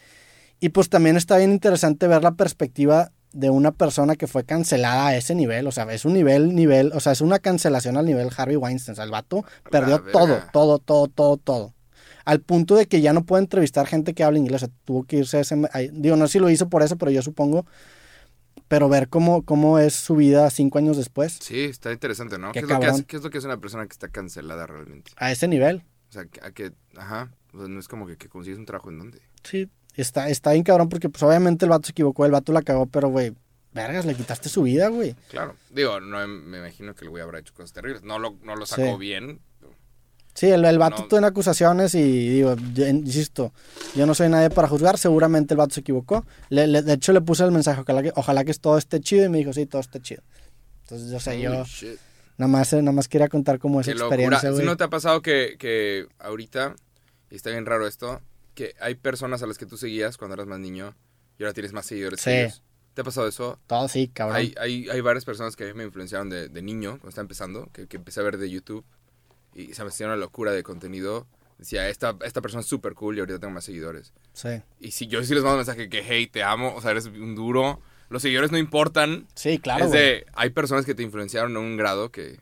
[0.60, 5.08] Y pues también está bien interesante ver la perspectiva de una persona que fue cancelada
[5.08, 5.68] a ese nivel.
[5.68, 8.94] O sea, es un nivel, nivel, o sea, es una cancelación al nivel Harvey Weinstein.
[8.94, 11.74] O sea, el vato perdió todo, todo, todo, todo, todo.
[12.28, 14.64] Al punto de que ya no puede entrevistar gente que habla inglés.
[14.64, 15.56] O sea, tuvo que irse a ese...
[15.94, 17.66] Digo, no sé si lo hizo por eso, pero yo supongo.
[18.68, 22.52] Pero ver cómo, cómo es su vida cinco años después, Sí, está interesante, ¿no?
[22.52, 24.10] Qué ¿Qué, es lo que hace, ¿Qué es lo que hace una persona que está
[24.10, 25.12] cancelada realmente?
[25.16, 25.84] a ese nivel.
[26.10, 28.90] O sea, a que, ajá, o sea, no es como que, que consigues un trabajo
[28.90, 29.22] en dónde.
[29.44, 32.62] Sí, está, está bien cabrón porque pues obviamente el vato se equivocó, el vato la
[32.62, 33.34] cagó, pero güey,
[33.74, 35.16] vergas, le quitaste su vida, güey.
[35.30, 35.56] Claro.
[35.70, 38.04] Digo, no me imagino que el güey habrá hecho cosas terribles.
[38.04, 39.00] No lo, no lo sacó Sí.
[39.00, 39.40] bien.
[40.38, 41.08] Sí, el, el vato No.
[41.08, 43.54] tiene acusaciones y digo, insisto,
[43.96, 46.28] yo no soy nadie para juzgar, seguramente el vato se equivocó.
[46.50, 49.26] Le- le- de hecho le puse el mensaje, ojalá que, ojalá que todo esté chido
[49.26, 50.22] y me dijo, sí, todo esté chido.
[50.84, 51.98] Entonces, yo sé, yo, shit.
[52.38, 53.90] Nada más, eh, nada más quería contar Qué locura.
[53.90, 54.66] experiencia, ¿Sí güey.
[54.68, 56.76] ¿No te ha pasado que, que ahorita,
[57.32, 58.22] y está bien raro esto,
[58.54, 60.94] que hay personas a las que tú seguías cuando eras más niño
[61.40, 62.30] y ahora tienes más seguidores Sí.
[62.30, 62.62] que ellos?
[62.94, 63.60] ¿Te ha pasado eso?
[63.66, 64.38] Todo sí, cabrón.
[64.38, 67.24] Hay, hay, hay varias personas que a mí me influenciaron de, de niño, cuando estaba
[67.24, 68.86] empezando, que, que empecé a ver de YouTube
[69.58, 71.28] y se me hacía una locura de contenido.
[71.58, 74.14] Decía, esta, esta persona es súper cool y ahorita tengo más seguidores.
[74.34, 74.62] Sí.
[74.80, 77.08] Y si yo sí les mando un mensaje que, hey, te amo, o sea, eres
[77.08, 77.82] un duro.
[78.10, 79.28] Los seguidores no importan.
[79.34, 82.40] Sí, claro, es de, hay personas que te influenciaron en un grado que...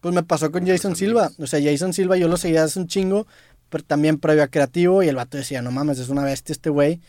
[0.00, 0.98] Pues me pasó con Pues Jason amigos.
[0.98, 1.30] Silva.
[1.38, 3.26] O sea, Jason Silva yo lo seguía hace un chingo,
[3.70, 5.02] pero también previo a creativo.
[5.02, 7.00] Y el vato decía, no mames, es una bestia este güey.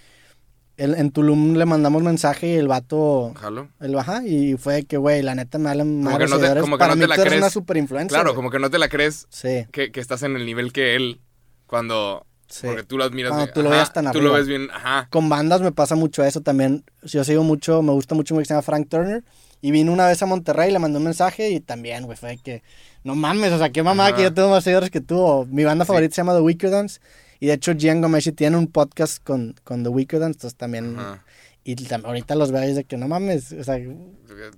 [0.77, 3.69] El- en Tulum le mandamos mensaje y el vato, Jalo.
[3.79, 6.79] el baja, y fue que, güey, la neta me valen más no te- como que
[6.79, 7.37] Para no mí te la crees.
[7.37, 8.09] una super influencia.
[8.17, 10.95] Claro, como que no te la crees Sí, que, que estás en el nivel que
[10.97, 11.21] él
[11.65, 12.25] cuando...
[12.47, 12.67] sí.
[12.67, 13.29] Porque tú lo admiras.
[13.31, 14.37] Cuando de- tú lo ajá, veas tan Tú lo arriba.
[14.37, 15.07] ves bien, ajá.
[15.11, 16.83] Con bandas me pasa mucho eso también.
[17.03, 19.23] Yo sigo mucho, me gusta mucho un que se llama Frank Turner.
[19.61, 22.61] Y vino una vez a Monterrey, le mandé un mensaje y también, güey, fue que,
[23.03, 24.17] no mames, o sea, qué mamada Ajá.
[24.17, 25.17] que yo tengo más seguidores que tú.
[25.19, 25.87] O Mi banda Sí.
[25.87, 26.99] favorita se llama The Weaker Dance.
[27.45, 30.97] Y de hecho, Gian Gomeshi tiene un podcast con, con The Dance, entonces también.
[30.97, 31.23] Ajá.
[31.63, 33.95] Y tam- ahorita los veo y es de que no mames, o sea, Te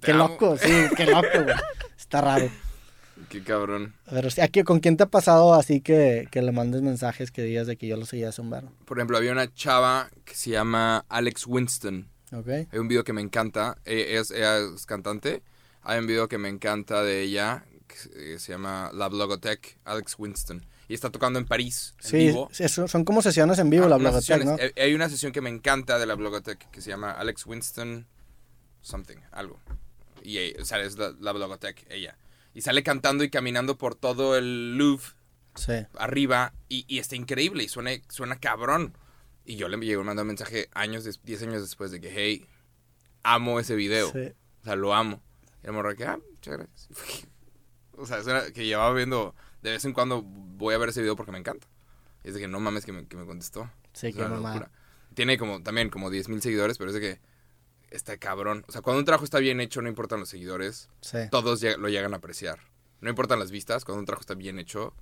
[0.02, 0.30] qué amo.
[0.30, 1.56] loco, sí, qué loco, güey.
[2.00, 2.50] Está raro.
[3.30, 3.94] Qué cabrón.
[4.10, 7.42] Pero sí, aquí, ¿con quién te ha pasado así que, que le mandes mensajes que
[7.44, 8.64] digas de que yo lo seguía hace un bar?
[8.86, 12.08] Por ejemplo, había una chava que se llama Alex Winston.
[12.32, 12.48] ¿Ok?
[12.72, 13.80] Hay un video que me encanta.
[13.84, 15.44] Ella es, ella es cantante.
[15.82, 19.78] Hay un video que me encanta de ella que se- eh, se llama La Blogotech,
[19.84, 20.66] Alex Winston.
[20.90, 22.50] Y está tocando en París, en Sí, vivo.
[22.88, 24.56] son como sesiones en vivo, Ah, la Blogotech, ¿no?
[24.58, 28.08] Eh, Hay una sesión que me encanta de la Blogotech que se llama Alex Winston
[28.82, 29.60] something, algo.
[30.24, 32.18] Y ella- o sea, es la, la Blogotech, ella.
[32.54, 35.04] Y sale cantando y caminando por todo el Louvre
[35.56, 35.74] Sí.
[35.98, 38.98] arriba y, y está increíble y suena, suena cabrón.
[39.44, 42.46] Y yo le llego mandando un mensaje años, des- 10 años después de que, hey,
[43.24, 44.12] amo ese video.
[44.12, 44.32] Sí.
[44.62, 45.22] O sea, lo amo.
[45.64, 46.88] Y el morro que, ah, muchas gracias.
[47.98, 48.22] o sea,
[48.54, 50.24] que llevaba viendo, de vez en cuando
[50.58, 51.68] voy a ver ese video porque me encanta.
[52.24, 53.70] Y es de que no mames que me, que me contestó.
[53.94, 54.72] Sí, Es qué una locura.
[55.14, 57.20] Tiene como, también como 10 mil seguidores, pero es de que
[57.90, 58.66] está cabrón.
[58.68, 61.18] O sea, cuando un trabajo está bien hecho, no importan los seguidores, Sí.
[61.32, 62.60] todos lo llegan a apreciar.
[63.02, 64.94] No importan las vistas, cuando un trabajo está bien hecho,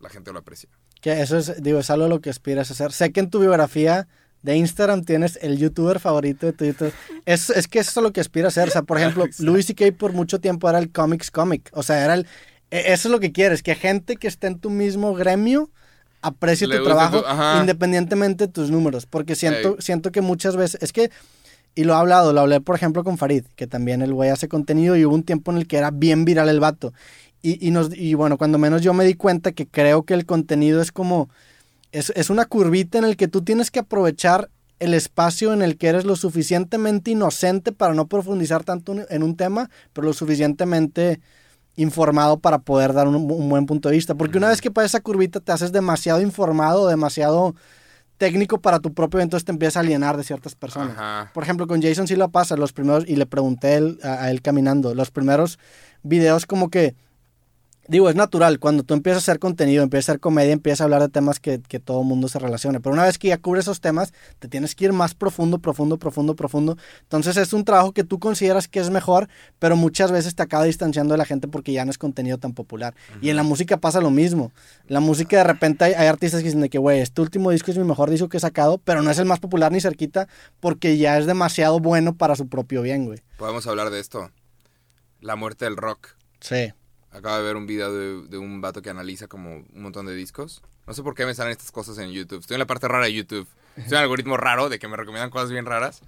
[0.00, 0.68] la gente lo aprecia.
[1.00, 2.92] Que eso es, digo, es algo a lo que aspiras a hacer.
[2.92, 4.08] Sé que en tu biografía
[4.42, 6.92] de Instagram tienes el youtuber favorito de tu YouTube.
[7.26, 8.68] Es, es que eso es lo que aspiras a hacer.
[8.70, 9.26] O sea, por ejemplo.
[9.40, 9.92] Louis C.K.
[9.98, 11.68] por mucho tiempo era el comics comic.
[11.72, 12.26] O sea, era el...
[12.72, 15.70] e- Eso es lo que quieres, que gente que esté en tu mismo gremio
[16.22, 19.06] aprecie Le tu trabajo tu- independientemente de tus números.
[19.06, 20.82] Porque siento, siento que muchas veces...
[20.82, 21.10] Es que...
[21.74, 24.46] Y lo he hablado, lo hablé por ejemplo con Farid, que también el güey hace
[24.46, 26.92] contenido y hubo un tiempo en el que era bien viral el vato.
[27.40, 30.26] Y, y, nos, y bueno, cuando menos yo me di cuenta que creo que el
[30.26, 31.30] contenido es como,
[31.90, 35.78] es, es una curvita en el que tú tienes que aprovechar el espacio en el
[35.78, 41.20] que eres lo suficientemente inocente para no profundizar tanto en un tema, pero lo suficientemente
[41.76, 44.14] informado para poder dar un, un buen punto de vista.
[44.14, 47.54] Porque una vez que pasas esa curvita te haces demasiado informado, demasiado
[48.18, 50.96] técnico para tu propio entonces te empieza a alienar de ciertas personas.
[50.96, 51.30] Ajá.
[51.34, 54.30] Por ejemplo, con Jason sí lo pasa, los primeros, y le pregunté él, a, a
[54.30, 55.58] él caminando, los primeros
[56.04, 56.94] videos como que,
[57.88, 60.84] digo, es natural, cuando tú empiezas a hacer contenido, empiezas a hacer comedia, empiezas a
[60.84, 63.38] hablar de temas que, que todo el mundo se relacione, pero una vez que ya
[63.38, 66.76] cubres esos temas, te tienes que ir más profundo, profundo, profundo, profundo.
[67.02, 70.64] Entonces es un trabajo que tú consideras que es mejor, pero muchas veces te acaba
[70.64, 72.94] distanciando de la gente porque ya no es contenido tan popular.
[73.20, 74.52] Y en la música pasa lo mismo.
[74.86, 77.70] La música de repente hay, hay artistas que dicen de que, güey, este último disco
[77.70, 80.28] es mi mejor disco que he sacado, pero no es el más popular ni cerquita
[80.60, 83.20] porque ya es demasiado bueno para su propio bien, güey.
[83.38, 84.30] Podemos hablar de esto.
[85.20, 86.08] La muerte del rock.
[86.40, 86.72] Sí.
[87.12, 90.14] Acabo de ver un video de, de un vato que analiza como un montón de
[90.14, 90.62] discos.
[90.86, 92.40] No sé por qué me salen estas cosas en YouTube.
[92.40, 93.46] Estoy en la parte rara de YouTube.
[93.76, 96.00] Estoy en el algoritmo raro de que me recomiendan cosas bien raras.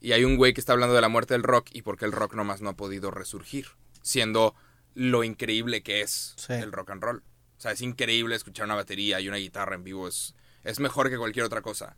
[0.00, 2.04] Y hay un güey que está hablando de la muerte del rock y por qué
[2.06, 3.68] el rock nomás no ha podido resurgir.
[4.02, 4.54] Siendo
[4.94, 6.52] lo increíble que es Sí.
[6.54, 7.22] el rock and roll.
[7.56, 10.08] O sea, es increíble escuchar una batería y una guitarra en vivo.
[10.08, 11.96] Es, es mejor que cualquier otra cosa.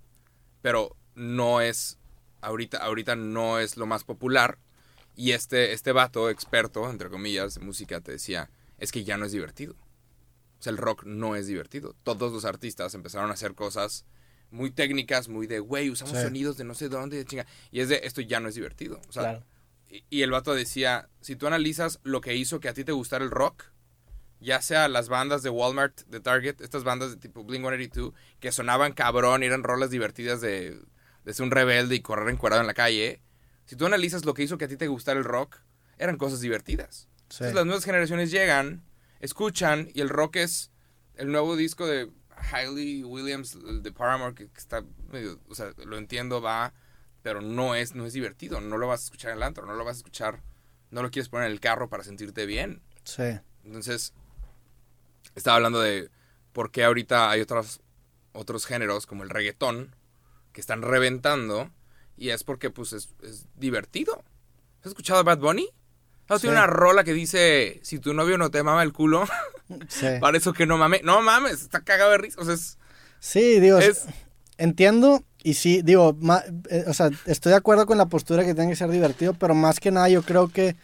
[0.61, 1.99] Pero no es...
[2.43, 4.59] Ahorita, ahorita no es lo más popular.
[5.17, 9.27] Y este, este vato, experto, entre comillas, de música, te decía, es que ya no
[9.27, 9.75] es divertido.
[10.59, 11.95] O sea, el rock no es divertido.
[12.03, 14.05] Todos los artistas empezaron a hacer cosas
[14.51, 16.23] muy técnicas, muy de, güey, usamos Sí.
[16.23, 17.47] sonidos de no sé dónde, de chinga.
[17.71, 19.01] Y es de, esto ya no es divertido.
[19.09, 19.45] O sea, Claro.
[19.89, 22.93] y, y el vato decía, si tú analizas lo que hizo que a ti te
[22.93, 23.65] gustara el rock,
[24.41, 28.93] ya sea las bandas de Walmart, de Target, estas bandas de tipo Blink-182, que sonaban
[28.93, 30.79] cabrón eran rolas divertidas de,
[31.25, 33.21] de ser un rebelde y correr encuadrado en la calle,
[33.67, 35.59] si tú analizas lo que hizo que a ti te gustara el rock,
[35.99, 37.09] eran cosas divertidas.
[37.29, 37.37] Sí.
[37.37, 38.85] Entonces las nuevas generaciones llegan,
[39.21, 40.71] escuchan y el rock es
[41.17, 42.11] el nuevo disco de
[42.53, 46.75] Hailey Williams el de Paramore que, que está medio, o sea, lo entiendo, va,
[47.23, 49.75] pero no es no es divertido, no lo vas a escuchar en el antro, no
[49.75, 50.43] lo vas a escuchar,
[50.91, 52.83] no lo quieres poner en el carro para sentirte bien.
[53.05, 53.39] Sí.
[53.65, 54.13] Entonces,
[55.35, 56.11] estaba hablando de
[56.53, 57.81] por qué ahorita hay otros,
[58.33, 59.97] otros géneros como el reggaetón
[60.53, 61.71] que están reventando
[62.17, 64.23] y es porque pues es, es divertido.
[64.83, 65.69] ¿Has escuchado a Bad Bunny?
[66.29, 66.47] ¿Has Sí.
[66.47, 69.25] Tiene una rola que dice, si tu novio no te mama el culo,
[69.89, 70.07] Sí.
[70.21, 71.03] para eso que no mames.
[71.05, 72.41] No mames, está cagado de risa.
[72.41, 72.79] O sea, es...
[73.21, 74.07] Sí, digo, es-
[74.59, 78.55] entiendo y sí, digo, ma- eh, o sea, estoy de acuerdo con la postura que
[78.55, 80.77] tiene que ser divertido, pero más que nada yo creo que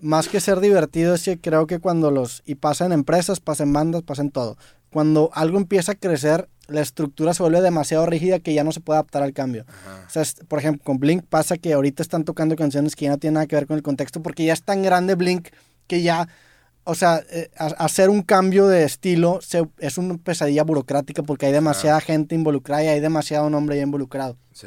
[0.00, 3.64] más que ser divertido es que creo que cuando los y pasa en empresas, pasa
[3.64, 4.56] en bandas, pasa en todo.
[4.90, 8.80] Cuando algo empieza a crecer, la estructura se vuelve demasiado rígida que ya no se
[8.80, 9.64] puede adaptar al cambio.
[9.68, 10.04] Ajá.
[10.06, 13.10] O sea, es- por ejemplo, con Blink pasa que ahorita están tocando canciones que ya
[13.12, 15.48] no tienen nada que ver con el contexto porque ya es tan grande Blink
[15.86, 16.28] que ya,
[16.84, 21.46] o sea, eh, ha- hacer un cambio de estilo se- es una pesadilla burocrática porque
[21.46, 24.36] hay demasiada gente involucrada y hay demasiado nombre ya involucrado.
[24.52, 24.66] Sí.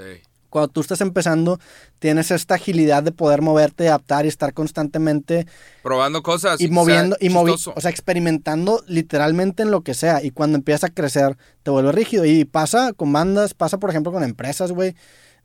[0.54, 1.60] Cuando tú estás empezando,
[1.97, 5.47] tienes esta agilidad de poder moverte, adaptar y estar constantemente
[5.82, 6.62] Probando cosas.
[6.62, 10.24] y moviendo, y o sea, experimentando literalmente en lo que sea.
[10.24, 12.24] Y cuando empieza a crecer, te vuelve rígido.
[12.26, 14.95] Y pasa con bandas, pasa por ejemplo con empresas, güey.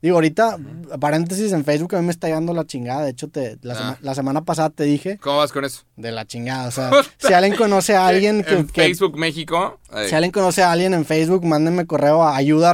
[0.01, 0.57] Digo, ahorita,
[0.99, 3.03] paréntesis, en Facebook a mí me está llegando la chingada.
[3.03, 3.77] De hecho, te, la, Ah.
[3.77, 5.81] sema- la semana pasada te dije ¿Cómo vas con eso?
[5.97, 6.67] de la chingada.
[6.67, 8.53] O sea, si alguien conoce a alguien que...
[8.59, 9.77] en que- Facebook México.
[10.07, 12.71] si alguien conoce a alguien en Facebook, mándenme correo a ayuda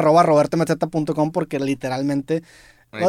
[1.32, 2.44] porque literalmente...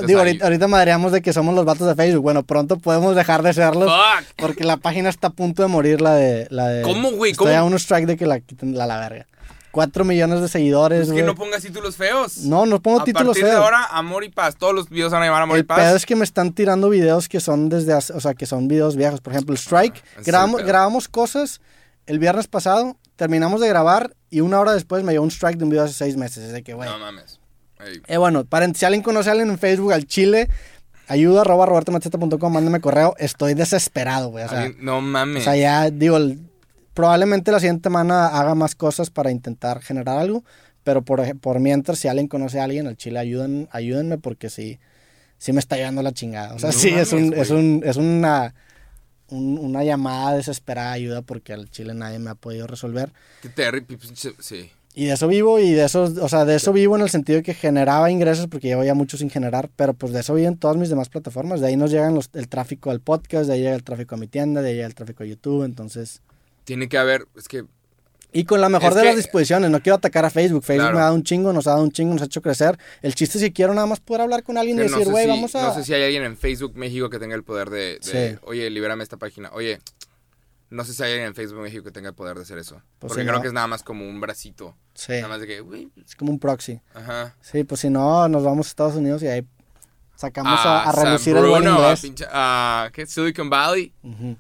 [0.07, 2.23] digo, ahorita, ahorita madreamos de que somos los vatos de Facebook.
[2.23, 3.89] Bueno, pronto podemos dejar de serlos.
[3.93, 4.27] Fuck.
[4.37, 6.47] Porque la página está a punto de morir, la de...
[6.51, 7.33] La de ¿Cómo, güey?
[7.33, 7.59] Estoy ¿Cómo?
[7.59, 9.27] a un strike de que la quiten a la verga.
[9.77, 11.21] Cuatro millones de seguidores, Es güey.
[11.21, 12.39] que no pongas títulos feos.
[12.39, 13.63] No, no pongo a títulos partir de feos.
[13.63, 14.57] ahora, amor y paz.
[14.57, 15.79] Todos los videos van a llamar amor y El paz.
[15.79, 18.69] pedo es que me están tirando videos que son desde hace, o sea, que son
[18.69, 19.21] videos viejos.
[19.21, 21.61] Por ejemplo, el Strike, ese es el grabamos, grabamos cosas
[22.07, 25.65] el viernes pasado, terminamos de grabar y una hora después me llegó un strike de
[25.65, 26.45] un video hace seis meses.
[26.45, 26.89] Es de que, güey.
[26.89, 27.39] No mames.
[28.09, 30.49] Eh, bueno, para, si alguien conoce a alguien en Facebook al Chile,
[31.09, 33.15] ayuda arroba robertomacheta.com, mándame correo.
[33.19, 34.45] Estoy desesperado, güey.
[34.45, 35.45] O sea, no o mames.
[35.45, 36.41] sea, ya digo, el-
[36.97, 40.43] probablemente la siguiente semana haga más cosas para intentar generar algo,
[40.83, 44.79] pero por, por mientras, si alguien conoce a alguien al Chile, ayuden, ayúdenme porque sí,
[45.37, 46.55] sí me está llevando la chingada.
[46.55, 48.55] O sea, No sí, es, un, es, un, es una,
[49.29, 53.13] un- una llamada desesperada de ayuda porque al Chile nadie me ha podido resolver.
[53.43, 53.99] Qué terrible.
[54.41, 54.71] Sí.
[54.95, 57.37] Y de eso vivo, y de eso, o sea, de eso vivo en el sentido
[57.37, 60.49] de que generaba ingresos, porque llevo ya mucho sin generar, pero pues de eso vivo
[60.49, 61.61] en todas mis demás plataformas.
[61.61, 64.19] De ahí nos llegan los, el tráfico al podcast, de ahí llega el tráfico a
[64.19, 66.23] mi tienda, de ahí llega el tráfico a YouTube, entonces...
[66.67, 67.27] Tiene que haber.
[67.35, 67.65] Es que.
[68.33, 70.63] Y con la mejor de que- las disposiciones, no quiero atacar a Facebook.
[70.63, 70.97] Facebook Claro.
[70.97, 72.79] me ha dado un chingo, nos ha dado un chingo, nos ha hecho crecer.
[73.01, 75.07] El chiste es si quiero nada más poder hablar con alguien y que no, decir,
[75.07, 75.63] sé güey, si, vamos a...
[75.69, 77.99] no sé si hay alguien en Facebook México que tenga el poder de.
[77.99, 77.99] de,
[78.35, 78.39] Sí.
[78.43, 79.51] Oye, libérame esta página.
[79.55, 79.79] Oye.
[80.69, 82.83] No sé si hay alguien en Facebook México que tenga el poder de hacer eso.
[82.99, 83.41] Pues Porque creo no.
[83.41, 84.75] que es nada más como un bracito.
[84.95, 86.81] Sí, Nada más de que, güey, es como un proxy.
[86.93, 87.37] ajá.
[87.41, 89.47] Sí, pues si no, nos vamos a Estados Unidos y ahí
[90.17, 92.03] sacamos a, a San relucir el buen Bruno, a inglés.
[92.05, 93.07] pinche- a, ¿qué?
[93.07, 93.93] Silicon Valley.
[94.03, 94.37] Ujú.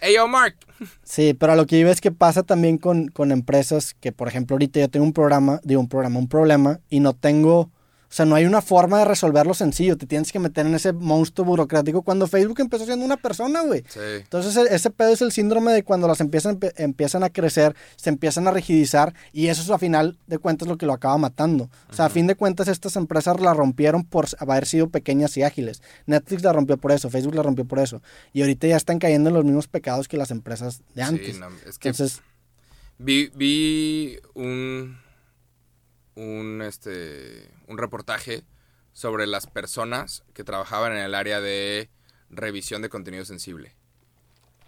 [0.00, 0.56] Hey, yo, Mark.
[1.02, 4.54] Sí, pero lo que iba es que pasa también con, con empresas que, por ejemplo,
[4.54, 7.70] ahorita yo tengo un programa, digo un programa, un problema, y no tengo,
[8.08, 9.96] o sea, no hay una forma de resolverlo sencillo.
[9.96, 13.82] Te tienes que meter en ese monstruo burocrático cuando Facebook empezó siendo una persona, güey.
[13.88, 14.00] Sí.
[14.18, 18.10] Entonces e- ese pedo es el síndrome de cuando las empiezan, empiezan a crecer, se
[18.10, 21.68] empiezan a rigidizar y eso es a final de cuentas lo que lo acaba matando.
[21.90, 25.42] O sea, a fin de cuentas estas empresas la rompieron por haber sido pequeñas y
[25.42, 25.82] ágiles.
[26.06, 28.02] Netflix la rompió por eso, Facebook la rompió por eso.
[28.32, 31.34] Y ahorita ya están cayendo en los mismos pecados que las empresas de antes.
[31.34, 32.22] Sí, no, es que Entonces,
[32.98, 34.98] vi, vi un,
[36.14, 38.44] un, este, un reportaje
[38.92, 41.90] sobre las personas que trabajaban en el área de
[42.30, 43.76] revisión de contenido sensible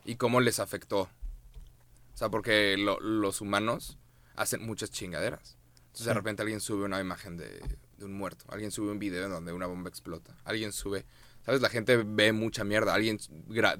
[0.04, 1.02] y cómo les afectó.
[1.02, 3.98] O sea, porque lo- los humanos
[4.36, 5.56] hacen muchas chingaderas.
[5.86, 7.60] Entonces, de repente alguien sube una imagen de,
[7.96, 8.44] de un muerto.
[8.48, 10.36] Alguien sube un video en donde una bomba explota.
[10.44, 11.06] Alguien sube...
[11.44, 11.60] ¿Sabes?
[11.62, 12.92] La gente ve mucha mierda.
[12.94, 13.18] Alguien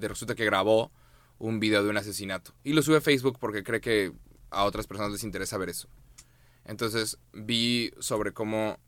[0.01, 0.91] resulta que grabó
[1.39, 2.55] un video de un asesinato.
[2.65, 4.13] Y lo sube a Facebook porque cree que
[4.51, 5.89] a otras personas les interesa ver eso.
[6.65, 8.79] Entonces vi sobre cómo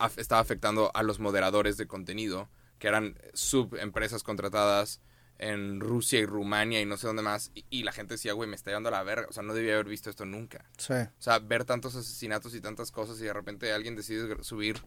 [0.00, 2.48] af- estaba afectando a los moderadores de contenido,
[2.78, 5.00] que eran subempresas contratadas
[5.38, 7.50] en Rusia y Rumania y no sé dónde más.
[7.54, 9.26] Y, y la gente decía, güey, me está llevando a la verga.
[9.28, 10.64] O sea, no debía haber visto esto nunca.
[10.76, 10.92] sí.
[10.92, 14.82] O sea, ver tantos asesinatos y tantas cosas y de repente alguien decide subir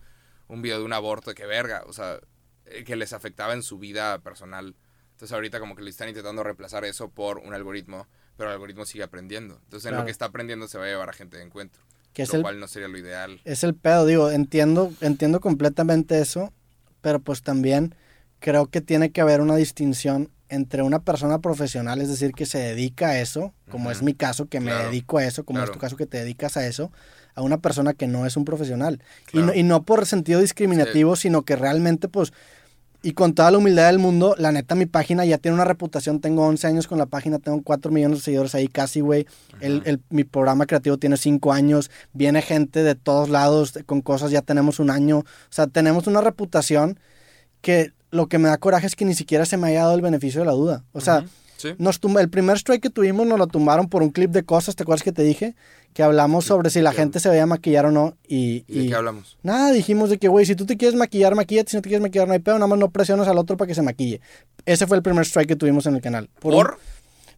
[0.48, 1.84] un video de un aborto, que verga.
[1.88, 2.20] O sea,
[2.66, 4.76] eh, que les afectaba en su vida personal.
[5.12, 8.08] Entonces ahorita como que le están intentando reemplazar eso por un algoritmo,
[8.38, 9.56] pero el algoritmo sigue aprendiendo.
[9.64, 10.02] Entonces en Claro.
[10.04, 11.82] lo que está aprendiendo se va a llevar a gente de encuentro.
[12.14, 13.42] Que es lo el, cual no sería lo ideal.
[13.44, 16.54] es el pedo, digo, entiendo, entiendo completamente eso,
[17.02, 17.96] pero pues también
[18.40, 22.60] creo que tiene que haber una distinción entre una persona profesional, es decir, que se
[22.60, 25.80] dedica a eso, como es mi caso, que me dedico a eso, como es tu
[25.80, 26.92] caso, que te dedicas a eso,
[27.34, 29.02] a una persona que no es un profesional.
[29.32, 32.34] Y, no, y no por sentido discriminativo, sino que realmente, pues,
[33.06, 36.22] Y con toda la humildad del mundo, la neta, mi página ya tiene una reputación.
[36.22, 39.28] Tengo 11 años con la página, tengo 4 millones de seguidores ahí casi, güey.
[39.60, 41.92] El, el- mi programa creativo tiene 5 años.
[42.14, 45.20] Viene gente de todos lados con cosas, ya tenemos un año.
[45.20, 46.98] O sea, tenemos una reputación
[47.62, 50.02] que lo que me da coraje es que ni siquiera se me haya dado el
[50.02, 50.84] beneficio de la duda.
[50.94, 51.26] O sea.
[51.64, 51.74] Sí.
[51.80, 54.76] nos tumba, el primer strike que tuvimos nos lo tumbaron por un clip de cosas,
[54.76, 55.56] ¿te acuerdas que te dije?
[55.94, 58.16] Que hablamos sobre si la gente se veía maquillar o no.
[58.28, 59.38] Y, ¿Y de y- qué hablamos?
[59.44, 62.02] Nada, dijimos de que, güey, si tú te quieres maquillar, maquillate, si no te quieres
[62.04, 64.20] maquillar, no hay pedo, nada más no presionas al otro para que se maquille.
[64.66, 66.30] Ese fue el primer strike que tuvimos en el canal.
[66.40, 66.78] ¿Por?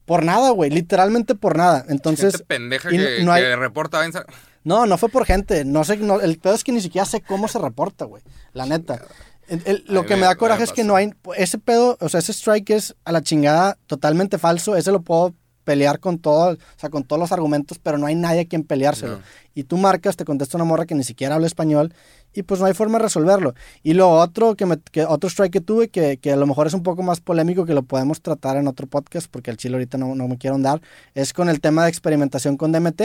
[0.05, 1.84] por nada, güey, literalmente por nada.
[1.89, 4.26] Entonces, Gente pendeja y que, no hay- que reporta venza-
[4.63, 7.21] no, no fue por gente, no sé, no, el pedo es que ni siquiera sé
[7.21, 8.21] cómo se reporta, güey,
[8.53, 9.01] la neta.
[9.48, 11.98] El- el- lo que me, me- da me coraje es que no hay, ese pedo,
[12.00, 15.34] o sea, ese strike es a la chingada totalmente falso, ese lo puedo
[15.64, 18.64] pelear con todo, o sea, con todos los argumentos, pero no hay nadie a quien
[18.64, 19.18] peleárselo.
[19.18, 19.24] No.
[19.56, 21.93] Y tú marcas, te contesta una morra que ni siquiera habla español
[22.36, 23.53] y pues no hay forma de resolverlo.
[23.83, 26.67] Y lo otro que, me, que otro strike que tuve, que, que a lo mejor
[26.67, 29.75] es un poco más polémico, que lo podemos tratar en otro podcast, porque el chile
[29.75, 30.81] ahorita no, no me quiero andar,
[31.13, 33.01] es con el tema de experimentación con DMT,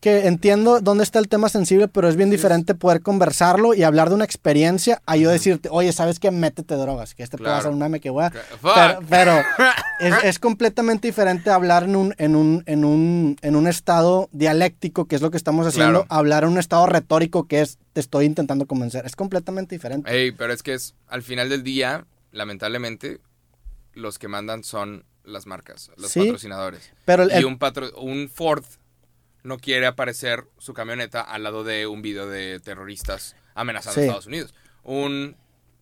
[0.00, 4.08] que entiendo dónde está el tema sensible, pero es bien diferente poder conversarlo y hablar
[4.08, 6.30] de una experiencia a yo decirte, oye, ¿sabes qué?
[6.30, 7.62] Métete drogas, que este puede Claro.
[7.64, 8.30] ser un meme que voy a...
[8.30, 9.32] Pero, pero
[10.00, 15.04] es, es completamente diferente hablar en un, en, un, en, un, en un estado dialéctico,
[15.04, 16.06] que es lo que estamos haciendo, Claro.
[16.08, 19.06] hablar en un estado retórico, que es te estoy intentando convencer.
[19.06, 20.10] Es completamente diferente.
[20.12, 23.20] Ey, pero es que es, al final del día, lamentablemente,
[23.94, 26.90] los que mandan son las marcas, los Sí, patrocinadores.
[27.04, 28.64] Pero el, y un, patro- un Ford
[29.42, 34.00] no quiere aparecer su camioneta al lado de un video de terroristas amenazando Sí.
[34.00, 34.54] a Estados Unidos.
[34.82, 35.36] Un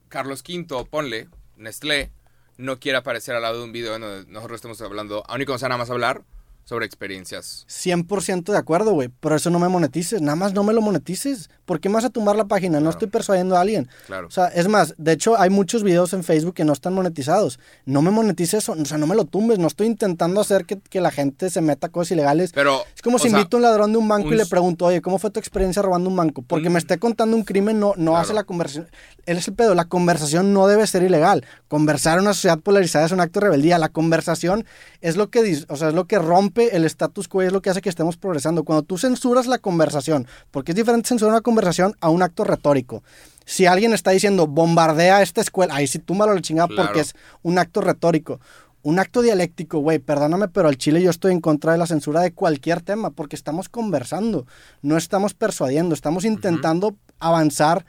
[0.09, 2.11] Carlos V, ponle, Nestlé,
[2.57, 5.45] no quiere aparecer al lado de un video en donde nosotros estemos hablando, aún y
[5.45, 6.25] cuando sea nada más hablar
[6.65, 7.65] sobre experiencias.
[7.69, 9.09] 100% de acuerdo, güey.
[9.21, 10.21] Pero eso no me monetices.
[10.21, 11.49] Nada más no me lo monetices.
[11.69, 12.79] ¿Por qué me vas a tumbar la página?
[12.79, 12.91] No Claro.
[12.93, 13.89] estoy persuadiendo a alguien.
[14.07, 14.27] Claro.
[14.27, 17.61] O sea, es más, de hecho hay muchos videos en Facebook que no están monetizados.
[17.85, 19.59] No me monetices eso, o sea, no me lo tumbes.
[19.59, 22.53] No estoy intentando hacer que, que la gente se meta a cosas ilegales.
[22.55, 24.47] pero, Es como si sea, invito a un ladrón de un banco un y le
[24.47, 26.41] pregunto, oye, ¿cómo fue tu experiencia robando un banco?
[26.41, 28.17] Porque Un- me esté contando un crimen no, no Claro.
[28.17, 28.89] hace la conversación.
[29.27, 31.45] Él es el pedo, la conversación no debe ser ilegal.
[31.69, 33.77] Conversar en una sociedad polarizada es un acto de rebeldía.
[33.79, 34.65] La conversación
[35.03, 37.61] es lo que, o sea, es lo que rompe el status quo y es lo
[37.61, 38.65] que hace que estemos progresando.
[38.65, 41.58] Cuando tú censuras la conversación, porque es diferente censurar una conversación
[42.01, 43.03] a un acto retórico.
[43.45, 46.85] Si alguien está diciendo bombardea esta escuela, ahí sí túmbalo la chingada Claro.
[46.85, 48.41] porque es un acto retórico.
[48.83, 52.21] Un acto dialéctico, güey, perdóname, pero al Chile yo estoy en contra de la censura
[52.21, 54.47] de cualquier tema, porque estamos conversando,
[54.83, 57.85] no estamos persuadiendo, estamos intentando avanzar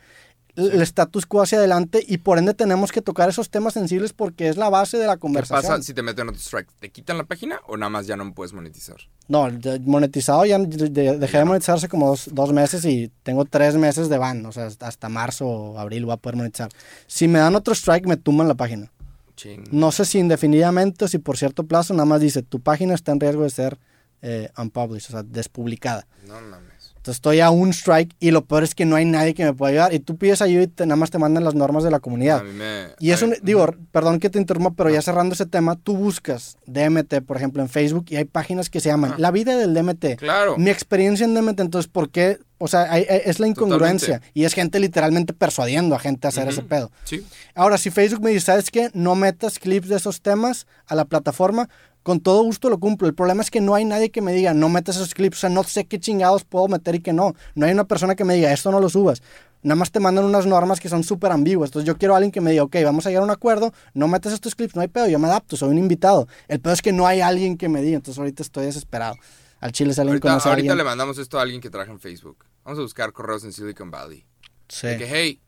[0.56, 4.50] el status quo hacia adelante y por ende tenemos que tocar esos temas sensibles porque
[4.50, 5.72] es la base de la ¿Qué conversación.
[5.72, 6.70] pasa si te meten otro strike?
[6.80, 8.98] ¿Te quitan la página o nada más ya no puedes monetizar?
[9.28, 9.48] No,
[9.86, 13.76] monetizado ya de- de- dejé de monetizar hace como dos, dos meses y tengo tres
[13.76, 16.70] meses de ban, o sea, hasta- hasta marzo o abril voy a poder monetizar.
[17.08, 18.92] Si me dan otro strike, me tumban la página.
[19.36, 19.64] Ching.
[19.72, 23.12] No sé si indefinidamente o si por cierto plazo, nada más dice, tu página está
[23.14, 23.78] en riesgo de ser
[24.22, 26.06] eh, unpublished, o sea, despublicada.
[26.28, 26.79] No mames.
[27.00, 29.54] Entonces estoy a un strike y lo peor es que no hay nadie que me
[29.54, 29.94] pueda ayudar.
[29.94, 32.40] Y tú pides ayuda y te- nada más te mandan las normas de la comunidad.
[32.40, 32.88] A mí me...
[33.00, 36.58] Y eso, mí- digo, perdón que te interrumpa, pero ya cerrando ese tema, tú buscas
[36.66, 39.20] DMT, por ejemplo, en Facebook y hay páginas que se llaman Ajá.
[39.20, 40.18] La vida del DMT.
[40.18, 40.58] Claro.
[40.58, 42.38] Mi experiencia en DMT, entonces, ¿por qué?
[42.58, 44.16] O sea, hay- hay- es la incongruencia.
[44.16, 44.32] Totalmente.
[44.38, 46.92] Y es gente literalmente persuadiendo a gente a hacer ese pedo.
[47.06, 47.26] Sí.
[47.56, 48.90] Ahora, si Facebook me dice, ¿sabes qué?
[48.94, 51.70] No metas clips de esos temas a la plataforma,
[52.04, 53.08] con todo gusto lo cumplo.
[53.08, 55.38] El problema es que no hay nadie que me diga, no metas esos clips.
[55.38, 57.36] O sea, no sé qué chingados puedo meter y qué no.
[57.56, 59.22] No hay una persona que me diga, esto no lo subas.
[59.62, 61.70] Nada más te mandan unas normas que son súper ambiguas.
[61.70, 63.74] Entonces yo quiero a alguien que me diga, ok, vamos a llegar a un acuerdo,
[63.94, 66.28] no metas estos clips, no hay pedo, yo me adapto, soy un invitado.
[66.48, 69.16] El pedo es que no hay alguien que me diga, entonces ahorita estoy desesperado.
[69.60, 72.00] Al chile si alguien Ahorita, conoce ahorita le mandamos esto a alguien que trabaja en
[72.00, 72.46] Facebook.
[72.64, 74.26] Vamos a buscar correos en Silicon Valley.
[74.70, 74.88] Sí.
[74.88, 75.42] De que, hey,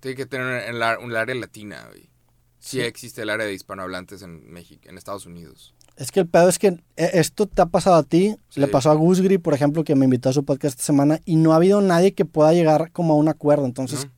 [0.00, 2.10] tiene que tener un área latina, güey.
[2.66, 2.80] Sí, Sí.
[2.82, 5.72] existe el área de hispanohablantes en México, en Estados Unidos.
[5.96, 8.60] Es que el pedo es que eh, esto te ha pasado a ti, Sí.
[8.60, 11.36] le pasó a Gusgri, por ejemplo, que me invitó a su podcast esta semana, y
[11.36, 13.64] no ha habido nadie que pueda llegar como a un acuerdo.
[13.66, 14.12] Entonces, ¿no?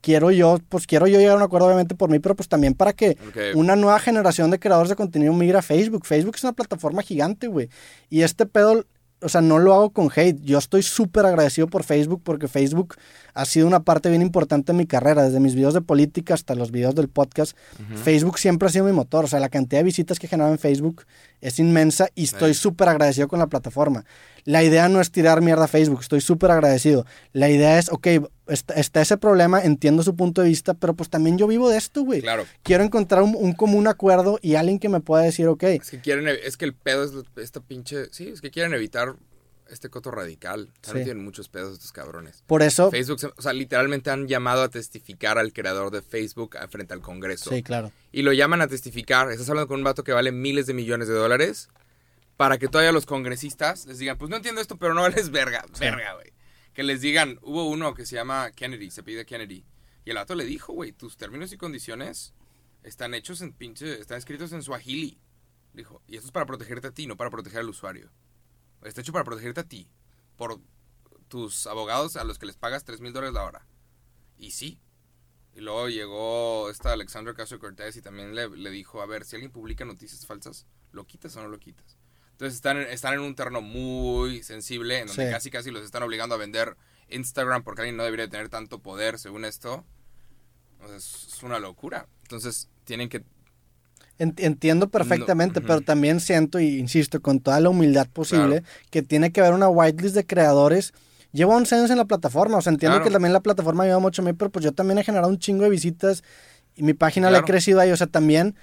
[0.00, 2.74] quiero yo, pues quiero yo llegar a un acuerdo, obviamente, por mí, pero pues también
[2.74, 3.16] para que
[3.54, 6.06] una nueva generación de creadores de contenido migra a Facebook.
[6.06, 7.68] Facebook es una plataforma gigante, güey.
[8.10, 8.84] Y este pedo,
[9.22, 10.40] o sea, no lo hago con hate.
[10.42, 12.96] Yo estoy súper agradecido por Facebook porque Facebook
[13.34, 16.54] ha sido una parte bien importante en mi carrera, desde mis videos de política hasta
[16.54, 17.56] los videos del podcast.
[18.02, 20.52] Facebook siempre ha sido mi motor, o sea, la cantidad de visitas que he generado
[20.52, 21.04] en Facebook
[21.40, 24.04] es inmensa y estoy súper agradecido con la plataforma.
[24.44, 27.06] La idea no es tirar mierda a Facebook, estoy súper agradecido.
[27.32, 28.08] La idea es, ok,
[28.46, 31.78] está, está ese problema, entiendo su punto de vista, pero pues también yo vivo de
[31.78, 32.20] esto, güey.
[32.22, 32.46] Claro.
[32.62, 36.00] Quiero encontrar un, un común acuerdo y alguien que me pueda decir, ok, Es que
[36.00, 37.12] quieren, es que el pedo es
[37.42, 39.14] esta pinche, sí, es que quieren evitar
[39.70, 40.68] este coto radical.
[40.70, 40.98] O sea, Sí.
[40.98, 42.42] no tienen muchos pedos estos cabrones.
[42.46, 46.92] Por eso, Facebook, o sea, literalmente han llamado a testificar al creador de Facebook frente
[46.92, 47.48] al Congreso.
[47.50, 47.90] sí, claro.
[48.12, 49.30] Y lo llaman a testificar.
[49.32, 51.70] Estás hablando con un vato que vale miles de millones de dólares.
[52.36, 55.64] Para que todavía los congresistas les digan, pues no entiendo esto, pero no vales verga.
[55.78, 56.31] Verga, güey.
[56.72, 59.64] Que les digan, hubo uno que se llama Kennedy, se pide Kennedy.
[60.04, 62.34] Y el vato le dijo, güey, tus términos y condiciones
[62.82, 65.20] están hechos en pinche, están escritos en Swahili.
[65.74, 68.10] Dijo, y esto es para protegerte a ti, no para proteger al usuario.
[68.82, 69.88] Está hecho para protegerte a ti.
[70.36, 70.60] Por
[71.28, 73.66] tus abogados a los que les pagas 3 mil dólares la hora.
[74.38, 74.80] Y sí.
[75.54, 79.36] Y luego llegó esta Alexandra Casio Cortés y también le, le dijo, a ver, si
[79.36, 81.98] alguien publica noticias falsas, ¿lo quitas o no lo quitas?
[82.42, 85.30] Entonces están en, están en un terreno muy sensible, en donde Sí.
[85.30, 86.76] casi casi los están obligando a vender
[87.08, 89.84] Instagram porque alguien no debería tener tanto poder según esto.
[90.84, 92.08] Sea, es, una locura.
[92.22, 93.22] Entonces tienen que...
[94.18, 99.30] Ent- Entiendo perfectamente, pero también siento, y insisto, con toda la humildad posible, que tiene
[99.30, 100.92] que haber una whitelist de creadores.
[101.30, 103.04] Llevo 11 años en la plataforma, o sea, entiendo Claro.
[103.04, 105.38] que también la plataforma ayuda mucho a mí, pero pues yo también he generado un
[105.38, 106.24] chingo de visitas
[106.74, 107.52] y mi página la he Claro.
[107.52, 108.56] crecido ahí, o sea, también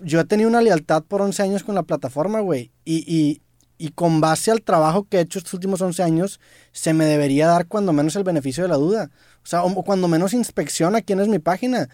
[0.00, 3.42] yo he tenido una lealtad por 11 años con la plataforma, güey, y, y,
[3.78, 6.40] y con base al trabajo que he hecho estos últimos 11 años,
[6.72, 9.10] se me debería dar cuando menos el beneficio de la duda.
[9.42, 11.88] O sea, o cuando menos inspecciona quién es mi página.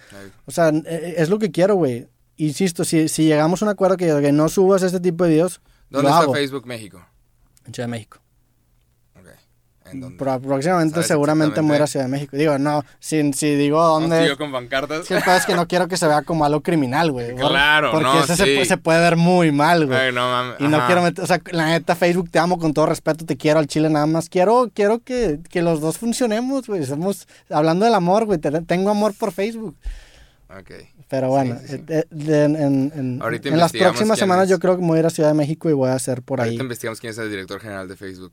[0.47, 2.09] O sea, eh, es lo que quiero, güey.
[2.37, 5.61] Insisto, si, si llegamos a un acuerdo que, que no subas este tipo de videos,
[5.89, 6.35] ¿Dónde lo está hago.
[6.35, 7.07] Facebook México?
[7.65, 8.19] En Ciudad de México.
[10.19, 11.63] Próximamente ¿Sabes seguramente exactamente?
[11.63, 12.37] muera Ciudad de México.
[12.37, 14.29] Digo, no, si, si digo ¿Vamos tú y dónde...
[14.29, 15.11] yo con pancartas?
[15.11, 17.35] El pedo es que no quiero que se vea como algo criminal, güey.
[17.35, 18.65] Claro, Porque no, eso se, sí.
[18.65, 19.99] se puede ver muy mal, güey.
[19.99, 20.57] Ay, no mames.
[20.61, 20.87] Y no ajá.
[20.87, 23.67] quiero meter, o sea, la neta, Facebook, te amo con todo respeto, te quiero al
[23.67, 24.29] chile nada más.
[24.29, 26.85] Quiero, quiero que, que los dos funcionemos, güey.
[26.87, 29.77] Somos, hablando del amor, güey, te- tengo amor por Facebook.
[30.49, 30.71] Ok.
[31.09, 31.93] Pero bueno, Sí, sí, sí.
[31.93, 34.51] eh, en, en- en- en las próximas semanas es.
[34.51, 36.23] yo creo que me voy a ir a Ciudad de México y voy a hacer
[36.23, 36.49] por ahí.
[36.49, 38.33] Ahorita investigamos quién es el director general de Facebook.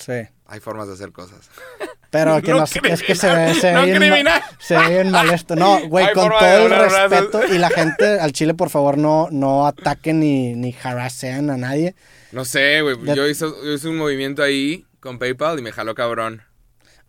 [0.00, 0.12] Sí.
[0.46, 1.50] Hay formas de hacer cosas.
[2.10, 2.72] Pero que no, es
[3.02, 3.28] que se se
[3.72, 5.54] ve no bien, ma- se ve bien mal esto.
[5.54, 7.10] No, güey, Hay con todo el brazos.
[7.10, 11.56] respeto y la gente al chile, por favor, no, no ataquen ni, ni harassen a
[11.56, 11.94] nadie.
[12.32, 12.96] No sé, güey.
[13.14, 16.42] Yo hice, yo hice un movimiento ahí con PayPal y me jaló cabrón.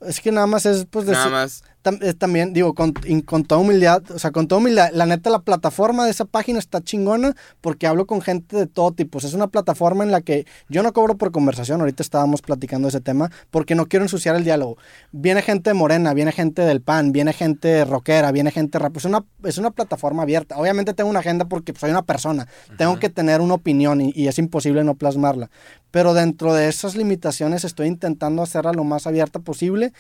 [0.02, 1.64] Es que nada más es, pues, Nada decir- más.
[1.84, 5.30] Tam- también, digo, con, in- con toda humildad, o sea, con toda humildad, la neta,
[5.30, 9.18] la plataforma de esa página está chingona porque hablo con gente de todo tipo.
[9.18, 12.42] O sea, es una plataforma en la que yo no cobro por conversación, ahorita estábamos
[12.42, 14.78] platicando ese tema, porque no quiero ensuciar el diálogo.
[15.12, 18.96] Viene gente de Morena, viene gente del PAN, viene gente rockera, viene gente rap.
[18.98, 20.58] Es una, es una plataforma abierta.
[20.58, 24.28] Obviamente tengo una agenda porque soy una persona, tengo que tener una opinión y, y
[24.28, 25.50] es imposible no plasmarla.
[25.92, 29.92] Pero dentro de esas limitaciones estoy intentando hacerla lo más abierta posible.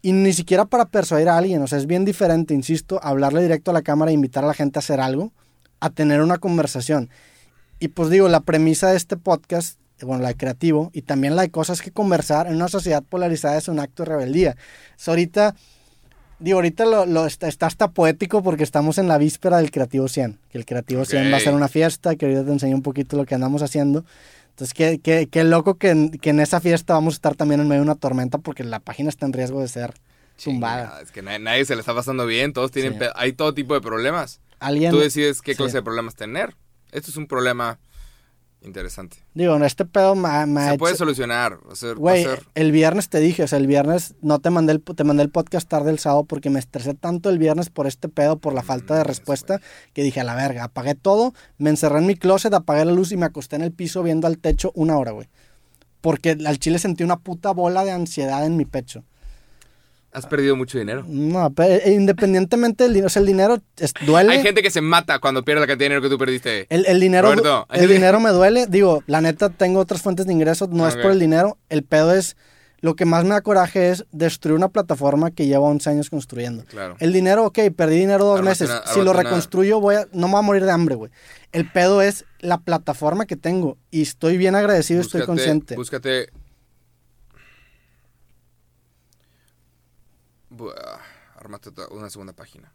[0.00, 3.72] Y ni siquiera para persuadir a alguien, o sea, es bien diferente, insisto, hablarle directo
[3.72, 5.32] a la cámara e invitar a la gente a hacer algo,
[5.80, 7.10] a tener una conversación.
[7.80, 11.42] Y pues digo, la premisa de este podcast, bueno, la de creativo, y también la
[11.42, 14.56] de cosas que conversar en una sociedad polarizada es un acto de rebeldía.
[14.96, 15.56] So, ahorita,
[16.38, 20.06] digo, ahorita lo, lo está, está hasta poético porque estamos en la víspera del Creativo
[20.06, 22.82] 100, que el Creativo 100 va a ser una fiesta, que ahorita te enseño un
[22.82, 24.04] poquito lo que andamos haciendo.
[24.58, 27.60] Entonces, qué, qué, qué loco que en, que en esa fiesta vamos a estar también
[27.60, 29.94] en medio de una tormenta porque la página está en riesgo de ser
[30.42, 31.00] tumbada.
[31.00, 32.52] Es que nadie, nadie se le está pasando bien.
[32.52, 32.98] Todos tienen.
[32.98, 33.06] Sí.
[33.14, 34.40] Hay todo tipo de problemas.
[34.58, 35.58] Alguien, Tú decides qué sí.
[35.58, 36.56] clase de problemas tener.
[36.90, 37.78] Esto es un problema
[38.62, 39.18] interesante.
[39.34, 41.58] digo, este pedo me ha Se hecho- puede solucionar.
[41.96, 45.22] Güey, el viernes te dije, o sea, el viernes no te mandé el, te mandé
[45.22, 48.52] el podcast tarde el sábado porque me estresé tanto el viernes por este pedo, por
[48.54, 49.60] la falta de Mm, respuesta,
[49.92, 53.12] que dije, a la verga, apagué todo, me encerré en mi closet, apagué la luz
[53.12, 55.28] y me acosté en el piso viendo al techo una hora, güey.
[56.00, 59.04] Porque al chile sentí una puta bola de ansiedad en mi pecho.
[60.12, 61.04] Has perdido mucho dinero.
[61.06, 64.32] No, pero eh, independientemente del dinero, o sea, el dinero es- duele.
[64.32, 66.66] Hay gente que se mata cuando pierde la cantidad de dinero que tú perdiste.
[66.70, 68.66] El, el dinero, Roberto, el dinero me duele.
[68.66, 70.70] Digo, la neta, tengo otras fuentes de ingresos.
[70.70, 71.02] No es Ok.
[71.02, 71.58] por el dinero.
[71.68, 72.36] El pedo es.
[72.80, 76.62] Lo que más me da coraje es destruir una plataforma que llevo 11 años construyendo.
[76.64, 76.94] Claro.
[77.00, 78.70] El dinero, ok, perdí dinero dos meses.
[78.94, 81.10] si lo reconstruyo, voy a, no me voy a morir de hambre, güey.
[81.50, 83.78] El pedo es la plataforma que tengo.
[83.90, 85.74] Y estoy bien agradecido, estoy Búscate- consciente.
[85.74, 86.28] Búscate.
[90.76, 91.00] Ah,
[91.36, 92.72] Armate una segunda página.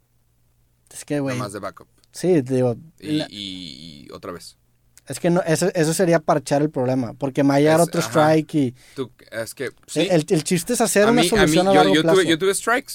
[0.90, 1.36] es que, güey.
[1.36, 1.88] más de backup.
[2.12, 2.76] Sí, digo.
[3.00, 4.56] Y, la- y- y otra vez.
[5.06, 7.12] es que no, eso, eso sería parchar el problema.
[7.14, 8.08] Porque me va a llegar Es- otro ajá.
[8.36, 8.74] strike y.
[8.94, 9.70] Tú, es que.
[9.86, 10.08] Sí.
[10.10, 12.02] El, el chiste es hacer a una mí, a mí, solución a, yo, largo yo
[12.02, 12.16] plazo.
[12.20, 12.92] tuve, yo tuve strikes.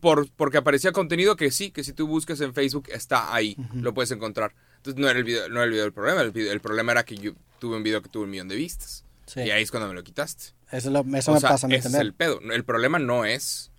[0.00, 3.94] Por, porque aparecía contenido que sí, que si tú buscas en Facebook está ahí, lo
[3.94, 4.54] puedes encontrar.
[4.76, 6.92] Entonces no era el video, no era el video del problema, el, video- el problema
[6.92, 9.04] era que yo tuve un video que tuvo un millón de vistas.
[9.26, 9.40] Sí.
[9.40, 10.52] Y ahí es cuando me lo quitaste.
[10.70, 12.06] Eso, lo- eso O me sea, pasa a mí ese es también.
[12.06, 12.38] el pedo.
[12.52, 13.70] El problema no es.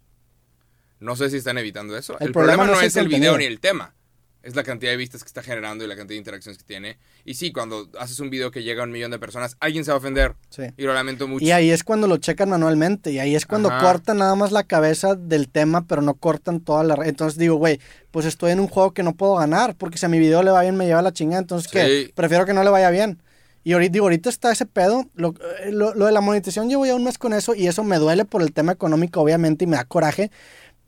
[1.00, 2.18] No sé si están evitando eso.
[2.20, 3.94] El El, problema problema, no es el el video ni el tema.
[4.42, 6.98] Es la cantidad de vistas que está generando y la cantidad de interacciones que tiene.
[7.26, 9.92] Y sí, cuando haces un video que llega a un millón de personas, alguien se
[9.92, 10.36] va a ofender.
[10.50, 10.64] Sí.
[10.78, 11.44] Y lo lamento mucho.
[11.44, 13.12] Y ahí es cuando lo checan manualmente.
[13.12, 13.82] Y ahí es cuando Ajá.
[13.84, 16.96] cortan nada más la cabeza del tema, pero no cortan toda la.
[17.06, 17.82] Entonces digo, güey,
[18.12, 19.76] pues estoy en un juego que no puedo ganar.
[19.76, 21.42] Porque si a mi video le va bien, me lleva la chingada.
[21.42, 21.70] Entonces.
[21.70, 22.12] Sí.
[22.16, 23.22] Prefiero que no le vaya bien.
[23.66, 25.06] Y ahorita, digo, ahorita está ese pedo.
[25.16, 25.36] Lo,
[25.66, 27.56] eh, lo- lo de la monetización, llevo ya un mes con eso.
[27.56, 30.32] Y eso me duele por el tema económico, obviamente, y me da coraje.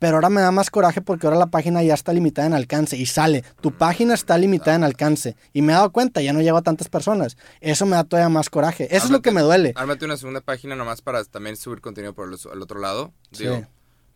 [0.02, 2.96] Pero ahora me da más coraje porque ahora la página ya está limitada en alcance
[2.96, 3.44] y sale.
[3.60, 5.36] Tu página está limitada en alcance.
[5.52, 7.36] Y me he dado cuenta, ya no llego a tantas personas.
[7.60, 8.88] Eso me da todavía más coraje.
[8.90, 9.72] Eso es lo que me duele.
[9.76, 13.12] Ármate una segunda página nomás para también subir contenido por el, otro lado.
[13.30, 13.44] Sí.
[13.44, 13.64] Digo,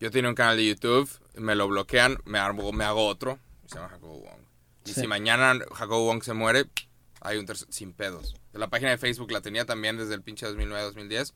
[0.01, 3.39] yo tenía un canal de YouTube, me lo bloquean, me, armo, me hago otro.
[3.67, 4.41] Se llama Jacobo Wong.
[4.87, 5.03] Y Sí.
[5.03, 6.65] si mañana Jacobo Wong se muere,
[7.21, 8.35] hay un tercer, sin pedos.
[8.53, 11.33] La página de Facebook la tenía también desde el pinche 2009-2010.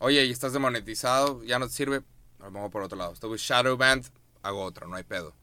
[0.00, 2.02] Oye, y estás demonetizado, ya no te sirve,
[2.40, 3.12] lo pongo por otro lado.
[3.12, 4.04] Estuve Shadowband,
[4.42, 5.34] hago otra, no hay pedo.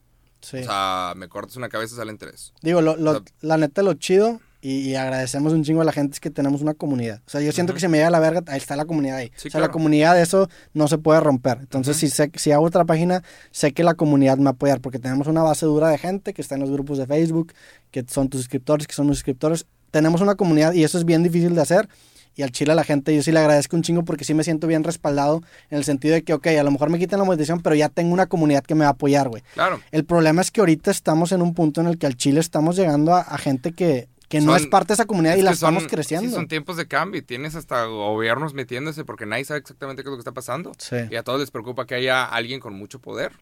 [0.42, 0.58] Sí.
[0.58, 2.54] O sea, me cortas una cabeza, salen tres.
[2.62, 5.86] Digo, lo, lo- o sea- la neta, lo chido y, y agradecemos un chingo a
[5.86, 7.22] la gente es que tenemos una comunidad.
[7.26, 9.32] O sea, yo siento que si me llega la verga, ahí está la comunidad ahí.
[9.38, 9.74] Sí, o sea, la claro.
[9.74, 11.60] comunidad de eso no se puede romper.
[11.62, 12.08] Entonces, Ujú.
[12.08, 15.00] si, sé- si hago otra página, sé que la comunidad me va a apoyar porque
[15.00, 17.54] tenemos una base dura de gente que está en los grupos de Facebook,
[17.92, 19.66] que son tus suscriptores, que son mis suscriptores.
[19.92, 21.88] Tenemos una comunidad y eso es bien difícil de hacer.
[22.36, 24.44] Y al chile a la gente yo sí le agradezco un chingo porque sí me
[24.44, 27.26] siento bien respaldado en el sentido de que, ok, a lo mejor me quitan la
[27.26, 29.44] monetización, pero ya tengo una comunidad que me va a apoyar, güey.
[29.54, 29.80] Claro.
[29.92, 32.76] El problema es que ahorita estamos en un punto en el que al Chile estamos
[32.76, 35.76] llegando a, a gente que, que no es parte de esa comunidad y la son-
[35.76, 36.28] estamos creciendo.
[36.30, 40.10] Sí, son tiempos de cambio y tienes hasta gobiernos metiéndose porque nadie sabe exactamente qué
[40.10, 40.72] es lo que está pasando.
[40.80, 40.96] Sí.
[41.12, 43.34] Y a todos les preocupa que haya alguien con mucho poder.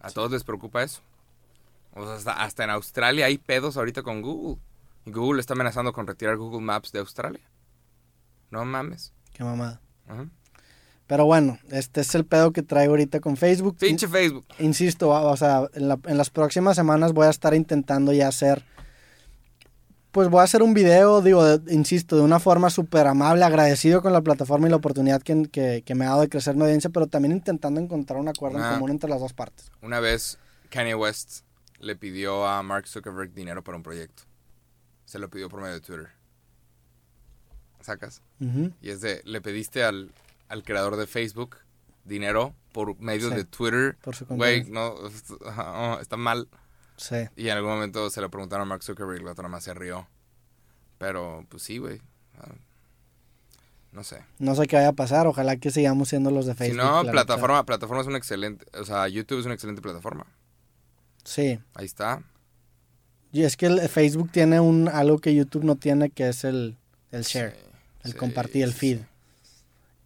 [0.00, 1.02] A todos les preocupa eso.
[1.94, 4.58] O sea, hasta, hasta en Australia hay pedos ahorita con Google.
[5.04, 7.40] Google está amenazando con retirar Google Maps de Australia.
[8.50, 9.12] No mames.
[9.32, 9.80] Qué mamada.
[10.06, 10.26] Ajá.
[11.06, 13.76] Pero bueno, este es el pedo que traigo ahorita con Facebook.
[13.78, 14.44] Pinche Facebook.
[14.58, 18.26] In- insisto, o sea, en, la- en las próximas semanas voy a estar intentando ya
[18.28, 18.64] hacer.
[20.10, 24.00] Pues voy a hacer un video, digo, de- insisto, de una forma súper amable, agradecido
[24.00, 26.62] con la plataforma y la oportunidad que, que- que me ha dado de crecer mi
[26.62, 29.70] audiencia, pero también intentando encontrar un acuerdo en común entre las dos partes.
[29.82, 30.38] Una vez
[30.70, 31.42] Kanye West
[31.78, 34.22] le pidió a Mark Zuckerberg dinero para un proyecto.
[35.04, 36.08] Se lo pidió por medio de Twitter.
[37.86, 38.20] ¿Sacas?
[38.80, 40.12] Y es de, le pediste al,
[40.48, 41.56] al creador de Facebook
[42.04, 43.34] dinero por medio Sí.
[43.36, 43.96] de Twitter.
[44.02, 46.48] Por su Güey, no, oh, está mal.
[46.96, 47.16] Sí.
[47.36, 49.74] Y en algún momento se lo preguntaron a Mark Zuckerberg y otro nada más se
[49.74, 50.06] rió.
[50.98, 52.00] Pero, pues sí, güey.
[52.38, 52.52] Ah,
[53.92, 54.24] No sé.
[54.38, 56.78] No sé qué vaya a pasar, ojalá que sigamos siendo los de Si Facebook.
[56.82, 60.26] no, la plataforma, plataforma es una excelente, o sea, YouTube es una excelente plataforma.
[61.24, 61.58] Sí.
[61.74, 62.22] Ahí está.
[63.32, 66.76] Y es que el Facebook tiene un algo que YouTube no tiene, que es el,
[67.10, 67.75] el share, Sí,
[68.06, 68.98] el sí, compartir, el feed.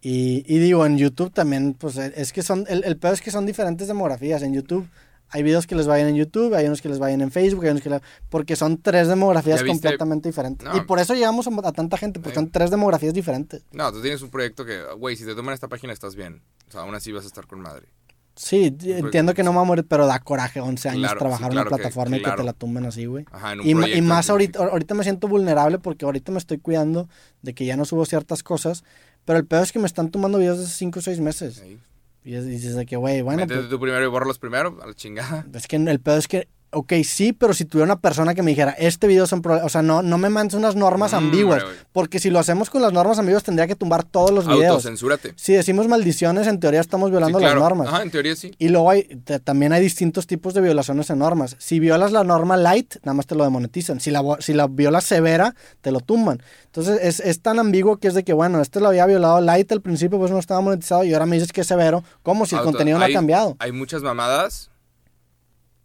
[0.01, 3.21] Y, y digo, en YouTube también, pues e- es que son, el, el peor es
[3.21, 4.41] que son diferentes demografías.
[4.41, 4.87] En YouTube
[5.29, 7.69] hay videos que les vayan en YouTube, hay unos que les vayan en Facebook, hay
[7.71, 10.67] unos que la- porque son tres demografías completamente diferentes.
[10.67, 10.75] No.
[10.75, 13.61] Y por eso llegamos a, a tanta gente, porque son tres demografías diferentes.
[13.71, 16.41] No, tú tienes un proyecto que, güey, si te toman esta página estás bien.
[16.67, 17.87] O sea, aún así vas a estar con madre.
[18.35, 21.47] Sí, entiendo que no me va a morir, pero da coraje 11 años Claro, trabajar
[21.47, 22.43] sí, en una claro que- plataforma y que te claro.
[22.43, 23.25] la tumben así, güey.
[23.31, 26.31] Ajá, en un Y, ma- y proyecto más ahorita, ahorita me siento vulnerable porque ahorita
[26.31, 27.09] me estoy cuidando
[27.41, 28.83] de que ya no subo ciertas cosas,
[29.25, 31.55] pero el peor es que me están tomando videos de 5 o 6 meses.
[31.63, 31.77] Sí.
[32.23, 34.77] Y es- y dices de que, güey, bueno, Métete pues, tú primero y bórralos primero,
[34.81, 35.45] a la chingada.
[35.53, 38.51] es que el peor es que, ok, sí, pero si tuviera una persona que me
[38.51, 41.63] dijera, este video son problemas, o sea, no, no me mandes unas normas Mm, ambiguas,
[41.91, 44.69] porque si lo hacemos con las normas ambiguas tendría que tumbar todos los videos.
[44.75, 45.33] Autocensúrate.
[45.35, 47.59] Si decimos maldiciones, en teoría estamos violando Sí, claro.
[47.59, 47.87] las normas.
[47.89, 48.51] Ajá, en teoría sí.
[48.57, 51.55] Y luego hay, te- también hay distintos tipos de violaciones en normas.
[51.59, 53.99] Si violas la norma light, nada más te lo demonetizan.
[53.99, 56.41] Si la, si la violas severa, te lo tumban.
[56.67, 59.71] Entonces es, es tan ambiguo que es de que, bueno, este lo había violado light
[59.73, 62.03] al principio, pues no estaba monetizado y ahora me dices que es severo.
[62.23, 62.45] ¿Cómo?
[62.45, 63.57] Si el Auto- contenido no hay- ha cambiado.
[63.59, 64.70] Hay muchas mamadas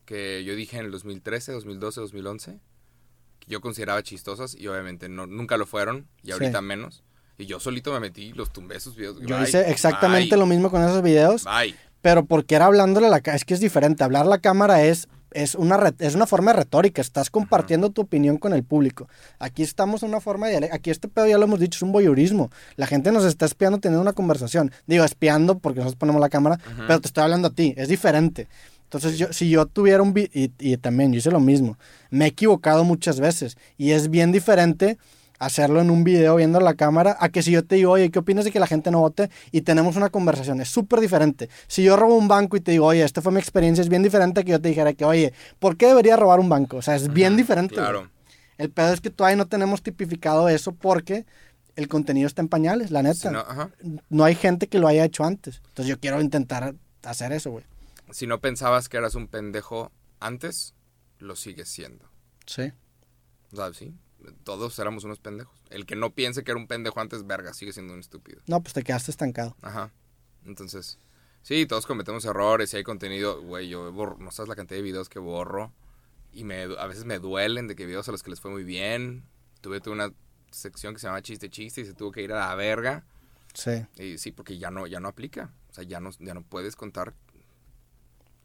[0.07, 2.59] que yo dije en el 2013, 2012, 2011
[3.40, 6.64] que yo consideraba chistosas y obviamente no, nunca lo fueron y ahorita Sí.
[6.64, 7.02] menos.
[7.38, 9.18] Y yo solito me metí, los tumbé esos videos.
[9.20, 11.74] Yo Bye, hice exactamente bye, lo mismo con esos videos, Bye.
[12.00, 13.36] pero porque era hablándole a la cámara.
[13.36, 14.02] Es que es diferente.
[14.04, 17.02] Hablar a la cámara es, es, una, es una forma de retórica.
[17.02, 19.07] Estás compartiendo tu opinión con el público.
[19.38, 20.70] Aquí estamos en una forma de...
[20.72, 22.50] Aquí este pedo ya lo hemos dicho, es un voyeurismo.
[22.76, 24.72] La gente nos está espiando teniendo una conversación.
[24.86, 26.84] Digo, espiando porque nosotros ponemos la cámara, Ujú.
[26.86, 27.74] pero te estoy hablando a ti.
[27.76, 28.48] Es diferente.
[28.87, 30.14] Entonces, yo, si yo tuviera un...
[30.16, 31.76] Y, y también yo hice lo mismo.
[32.11, 33.57] Me he equivocado muchas veces.
[33.76, 34.97] Y es bien diferente
[35.39, 38.18] hacerlo en un video viendo la cámara a que si yo te digo, oye, ¿qué
[38.18, 39.30] opinas de que la gente no vote?
[39.53, 40.61] Y tenemos una conversación.
[40.61, 41.49] Es súper diferente.
[41.66, 44.03] Si yo robo un banco y te digo, oye, esta fue mi experiencia, es bien
[44.03, 46.78] diferente a que yo te dijera que, oye, ¿por qué debería robar un banco?
[46.78, 47.74] O sea, es bien diferente.
[47.74, 47.84] güey.
[47.84, 48.11] Claro.
[48.59, 51.26] El pedo es que todavía no tenemos tipificado eso porque
[51.76, 53.14] el contenido está en pañales, la neta.
[53.14, 53.45] Si no,
[54.09, 55.61] no hay gente que lo haya hecho antes.
[55.68, 57.64] Entonces yo quiero intentar hacer eso, güey.
[58.11, 60.74] Si no pensabas que eras un pendejo antes,
[61.18, 62.09] lo sigues siendo.
[62.46, 62.72] Sí.
[63.52, 63.94] O sea, sí,
[64.44, 65.57] todos éramos unos pendejos.
[65.70, 68.40] El que no piense que era un pendejo antes, verga, sigue siendo un estúpido.
[68.46, 69.57] No, pues te quedaste estancado.
[69.62, 69.92] Ajá.
[70.44, 70.98] Entonces,
[71.42, 74.82] sí, todos cometemos errores y hay contenido, güey, yo borro, no sabes la cantidad de
[74.82, 75.72] videos que borro
[76.32, 78.62] y me, a veces me duelen de que videos a los que les fue muy
[78.62, 79.24] bien.
[79.61, 80.12] Tuve, tuve una
[80.50, 83.04] sección que se llama chiste chiste y se tuvo que ir a la verga.
[83.54, 83.86] Sí.
[83.96, 85.52] Y sí, porque ya no, ya no aplica.
[85.70, 87.14] O sea, ya no, ya no puedes contar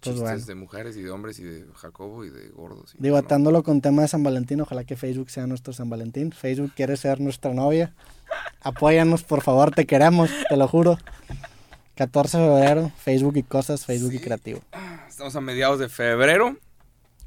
[0.02, 0.46] Pues chistes bueno.
[0.46, 2.96] de mujeres y de hombres y de Jacobo y de gordos.
[2.96, 3.26] y Digo, no.
[3.26, 6.32] atándolo con tema de San Valentín, ojalá que Facebook sea nuestro San Valentín.
[6.32, 7.94] Facebook quiere ser nuestra novia.
[8.62, 10.98] Apóyanos, por favor, te queremos, te lo juro.
[11.96, 14.62] 14 de febrero, Facebook y cosas, Facebook y creativo.
[15.08, 16.58] Estamos a mediados de febrero.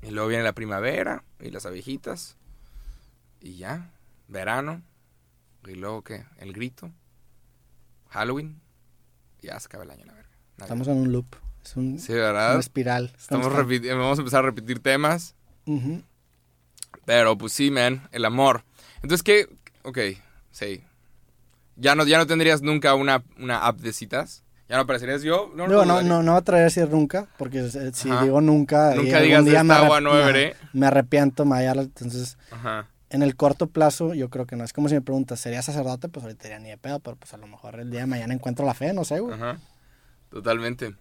[0.03, 2.37] Y luego viene la primavera y las abejitas.
[3.41, 3.91] Y ya,
[4.29, 4.83] verano.
[5.66, 6.25] Y luego, ¿qué?
[6.39, 6.91] El grito.
[8.09, 8.61] Halloween.
[9.43, 10.31] y Ya se acaba el año, la verga.
[10.59, 11.27] Estamos en un loop,
[11.65, 13.12] es un, Sí, una espiral.
[13.19, 13.47] Estamos
[13.99, 15.35] vamos a empezar a repetir temas.
[17.05, 18.65] Pero pues sí, man, el amor.
[19.03, 19.49] Entonces, ¿qué?
[19.83, 19.99] Ok,
[20.51, 20.83] sí.
[21.77, 24.43] ¿Ya no, ya no tendrías nunca una, una app de citas?
[24.69, 25.51] ¿Ya no aparecerías yo?
[25.55, 28.23] No, no, no, no me atrevería a decir nunca, porque eh, si Ajá.
[28.23, 30.57] digo nunca, Nunca algún digas, día "Esta me agua no me- beberé".
[30.73, 32.89] Me arrepiento, me entonces Ajá.
[33.11, 34.65] en el corto plazo yo creo que no.
[34.65, 36.09] Es como si me preguntas, ¿sería sacerdote?
[36.09, 38.33] Pues ahorita diría ni de pedo, pero pues a lo mejor el día de mañana
[38.33, 39.35] encuentro la fe, no sé, güey.
[39.35, 39.59] Ajá.
[40.31, 40.95] Totalmente.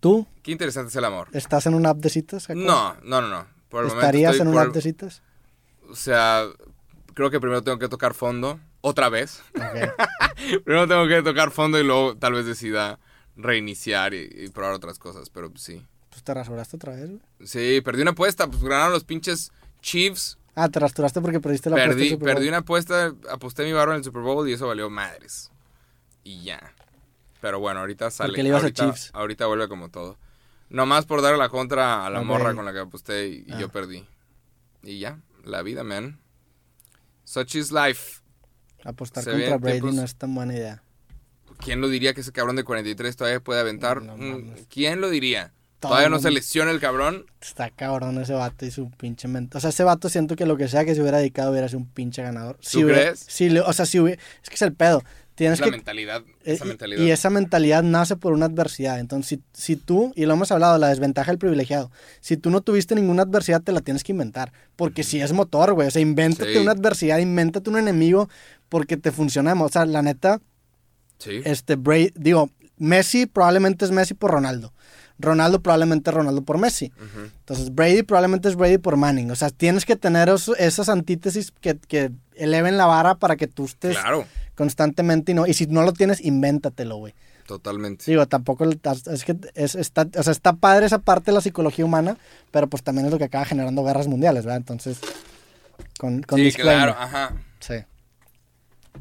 [0.00, 1.28] ¿Tú Qué interesante es el amor.
[1.32, 2.46] estás en una app de citas?
[2.46, 2.62] Jacob?
[2.62, 3.46] No, no, no, no.
[3.68, 5.22] Por el ¿Estarías en una app de citas?
[5.88, 6.46] O sea,
[7.14, 8.58] creo que primero tengo que tocar fondo.
[8.80, 9.42] Otra vez.
[9.54, 9.92] Ok.
[10.64, 12.98] primero tengo que tocar fondo y luego tal vez decida
[13.36, 15.28] reiniciar y, y probar otras cosas.
[15.28, 15.86] Pero pues, sí.
[16.08, 17.20] Pues te rasuraste otra vez, güey.
[17.44, 18.46] Sí, perdí una apuesta.
[18.48, 20.38] Pues ganaron los pinches Chiefs.
[20.54, 22.34] Ah, te rasuraste porque perdiste la apuesta Perdí, Super Bowl.
[22.34, 25.50] perdí una apuesta, aposté mi barro en el Super Bowl y eso valió madres.
[26.24, 26.74] Y ya.
[27.40, 28.34] Pero bueno, ahorita sale.
[28.34, 29.10] qué le ibas a ahorita, Chiefs?
[29.14, 30.18] ahorita vuelve como todo.
[30.68, 33.58] Nomás por darle la contra a la morra con la que aposté y, y Ah.
[33.58, 34.06] yo perdí.
[34.82, 36.20] Y ya, la vida, man.
[37.24, 38.20] Such is life.
[38.84, 40.82] Apostar Se contra Brady tiempos- no es tan buena idea.
[41.58, 44.00] ¿Quién lo diría que ese cabrón de 43 todavía puede aventar?
[44.02, 44.54] No Mm.
[44.70, 45.52] ¿Quién lo diría?
[45.78, 47.26] Todo ¿Todavía no se lesiona el cabrón?
[47.40, 49.56] Está cabrón ese vato y su pinche mente.
[49.56, 51.78] O sea, ese vato siento que lo que sea que se hubiera dedicado hubiera sido
[51.80, 52.58] un pinche ganador.
[52.60, 53.20] Si ¿Tú hubiera- crees?
[53.28, 55.02] si o sea, si hubiera, es que es el pedo.
[55.40, 56.22] Tienes Es la que mentalidad.
[56.44, 57.00] Eh, Esa y- mentalidad.
[57.02, 59.00] Y esa mentalidad nace por una adversidad.
[59.00, 62.60] Entonces, si, si tú, y lo hemos hablado, la desventaja del privilegiado, si tú no
[62.60, 64.52] tuviste ninguna adversidad, te la tienes que inventar.
[64.76, 65.88] Porque si es motor, güey.
[65.88, 66.58] O sea, invéntate Sí.
[66.58, 68.28] una adversidad, invéntate un enemigo
[68.68, 69.54] porque te funciona.
[69.54, 70.42] O sea, la neta,
[71.16, 71.40] Sí.
[71.44, 74.74] este, Bray, digo, Messi probablemente es Messi por Ronaldo.
[75.18, 76.92] Ronaldo probablemente es Ronaldo por Messi.
[77.40, 79.30] Entonces, Brady probablemente es Brady por Manning.
[79.30, 83.46] O sea, tienes que tener eso- esas antítesis que, que eleven la vara para que
[83.46, 84.26] tú estés Claro,
[84.60, 85.46] constantemente y no.
[85.46, 87.14] Y si no lo tienes, invéntatelo, güey.
[87.46, 88.04] totalmente.
[88.06, 91.82] Digo, tampoco es que es, está, o sea, está padre esa parte de la psicología
[91.86, 92.18] humana,
[92.50, 94.58] pero pues también es lo que acaba generando guerras mundiales, ¿verdad?
[94.58, 95.00] Entonces,
[95.98, 97.32] con, con sí, claro, ajá.
[97.60, 97.76] Sí.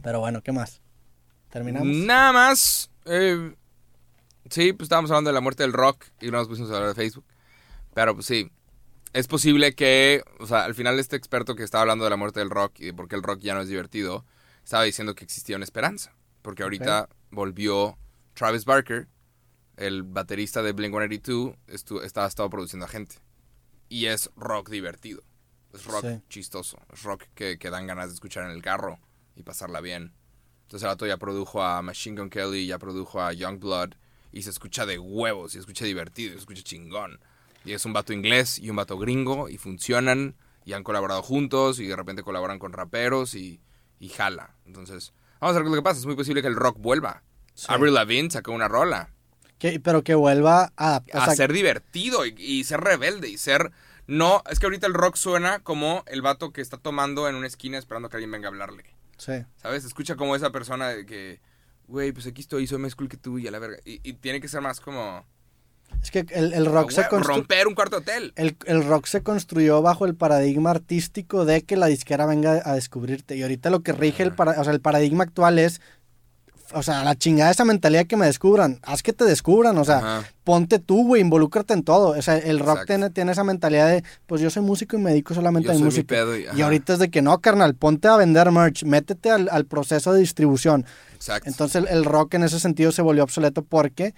[0.02, 0.80] Pero bueno, ¿qué más?
[1.50, 1.94] ¿Terminamos?
[1.94, 2.90] Nada más.
[3.04, 3.54] eh,
[4.50, 6.88] sí, pues estábamos hablando de la muerte del rock y no nos pusimos a hablar
[6.88, 7.26] de Facebook.
[7.94, 8.50] Pero pues sí,
[9.12, 12.40] es posible que, o sea, al final este experto que estaba hablando de la muerte
[12.40, 14.24] del rock y de por qué el rock ya no es divertido,
[14.64, 16.14] estaba diciendo que existía una esperanza.
[16.42, 17.98] Porque ahorita volvió
[18.34, 19.08] Travis Barker,
[19.78, 23.16] el baterista de Blink-182, estu- estaba estado produciendo a gente.
[23.90, 25.22] Y es rock divertido.
[25.74, 26.22] Es rock Sí.
[26.30, 26.78] chistoso.
[26.92, 29.00] Es rock que, que dan ganas de escuchar en el carro
[29.36, 30.14] y pasarla bien.
[30.64, 33.94] Entonces el vato ya produjo a Machine Gun Kelly, ya produjo a Youngblood
[34.32, 37.20] y se escucha de huevos, y se escucha divertido, y se escucha chingón.
[37.66, 40.36] Y es un vato inglés y un vato gringo y funcionan
[40.66, 43.60] y han colaborado juntos y de repente colaboran con raperos y,
[44.00, 44.56] y jala.
[44.66, 46.00] Entonces, vamos a ver qué es lo que pasa.
[46.00, 47.24] Es muy posible que el rock vuelva.
[47.54, 47.68] Sí.
[47.70, 49.10] Avril Lavigne sacó una rola.
[49.58, 51.04] Que- pero que vuelva a...
[51.14, 53.72] o a sea, ser divertido y, y ser rebelde y ser...
[54.08, 57.46] No, es que ahorita el rock suena como el vato que está tomando en una
[57.46, 58.84] esquina esperando que alguien venga a hablarle.
[59.18, 59.34] Sí.
[59.58, 59.84] ¿Sabes?
[59.86, 61.42] Escucha como esa persona de que,
[61.88, 63.78] güey, pues aquí estoy, soy más cool que tú y a la verga.
[63.86, 65.26] Y, y tiene que ser más como,
[66.02, 67.38] Es que el, el rock "Ah, se construyó...
[67.40, 68.34] romper un cuarto de hotel.
[68.36, 72.74] El, el rock se construyó bajo el paradigma artístico de que la disquera venga a
[72.74, 73.36] descubrirte.
[73.36, 75.82] Y ahorita lo que rige el, para- o sea, el paradigma actual es,
[76.72, 78.80] o sea, la chingada esa mentalidad que me descubran.
[78.84, 80.24] Haz que te descubran, o sea, Ajá.
[80.44, 82.10] ponte tú, güey, involúcrate en todo.
[82.18, 85.10] O sea, el rock tiene, tiene esa mentalidad de, pues yo soy músico y me
[85.10, 86.08] dedico solamente Yo a mi música.
[86.16, 89.66] pedo y- ahorita es de que no, carnal, ponte a vender merch, métete al, al
[89.66, 90.86] proceso de distribución.
[91.16, 91.50] Exacto.
[91.50, 94.14] Entonces el, el rock en ese sentido se volvió obsoleto porque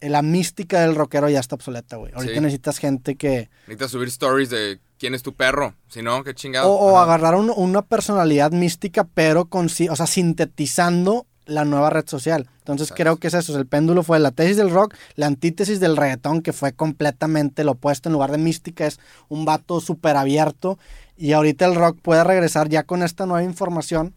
[0.00, 2.12] la mística del rockero ya está obsoleta, güey.
[2.14, 2.40] Ahorita Sí.
[2.40, 3.48] necesitas gente que...
[3.66, 5.74] Necesitas subir stories de quién es tu perro.
[5.88, 6.70] Si no, qué chingado.
[6.70, 12.48] o agarrar un- una personalidad mística, pero con, o sea, sintetizando la nueva red social.
[12.58, 15.96] Entonces creo que es eso, el péndulo fue la tesis del rock, la antítesis del
[15.96, 20.76] reggaetón, que fue completamente lo opuesto, en lugar de mística es un vato súper abierto,
[21.16, 24.12] y ahorita el rock puede regresar ya con esta nueva información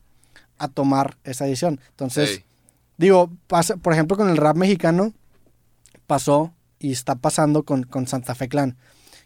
[0.57, 1.80] a tomar esa edición.
[1.91, 2.41] Entonces,
[2.97, 5.13] digo, pasa, por ejemplo, con el rap mexicano,
[6.10, 8.76] pasó y está pasando con, con Santa Fe Clan.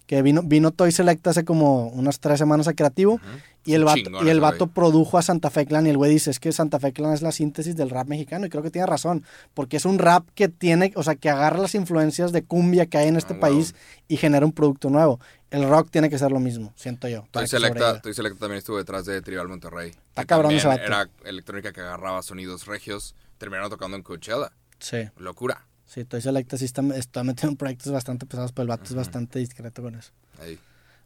[0.06, 3.22] Que vino, vino Toy Select hace como unas tres semanas a Creativo
[3.64, 6.12] y el, vato, chingón y el vato produjo a Santa Fe Clan y el güey
[6.12, 8.70] dice, es que Santa Fe Clan es la síntesis del rap mexicano y creo que
[8.70, 9.24] tiene razón,
[9.54, 12.98] porque es un rap que tiene, o sea, que agarra las influencias de cumbia que
[12.98, 13.42] hay en este Ah, wow.
[13.42, 13.76] país
[14.10, 15.22] y genera un producto nuevo.
[15.52, 17.24] El rock tiene que ser lo mismo, siento yo.
[17.32, 18.02] Toy Selecta.
[18.02, 19.92] Toy Selecta también estuvo detrás de Tribal Monterrey.
[20.10, 20.84] Está cabrón ese vato.
[20.84, 24.52] Era electrónica que agarraba sonidos regios, terminaron tocando en Coachella.
[24.80, 25.66] Sí, Locura.
[25.94, 28.96] Sí, Toy Selecta sí está, está metido en proyectos bastante pesados, pero el vato es
[28.96, 30.12] bastante discreto con eso.
[30.42, 30.58] Ahí.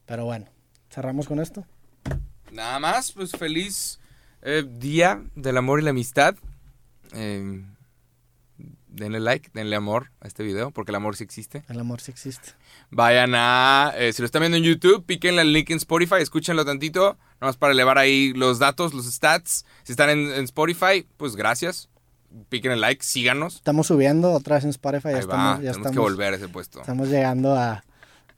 [0.06, 0.46] Pero bueno,
[0.90, 1.66] cerramos con esto.
[2.52, 4.00] Nada más, pues feliz
[4.42, 6.36] eh, día del amor y la amistad.
[7.14, 7.64] Eh,
[8.88, 11.64] denle like, denle amor a este video, porque el amor sí existe.
[11.68, 12.52] El amor sí existe.
[12.90, 16.64] Vayan a, eh, si lo están viendo en YouTube, píquenle el link en Spotify, escúchenlo
[16.66, 19.66] tantito, nada más para elevar ahí los datos, los stats.
[19.84, 21.90] Si están en, en Spotify, pues gracias.
[22.50, 23.56] Piquen el like, síganos.
[23.56, 25.10] Estamos subiendo otra vez en Spotify.
[25.10, 26.80] Ya Ahí estamos, va, ya tenemos que estamos, volver a ese puesto.
[26.82, 27.84] estamos llegando a,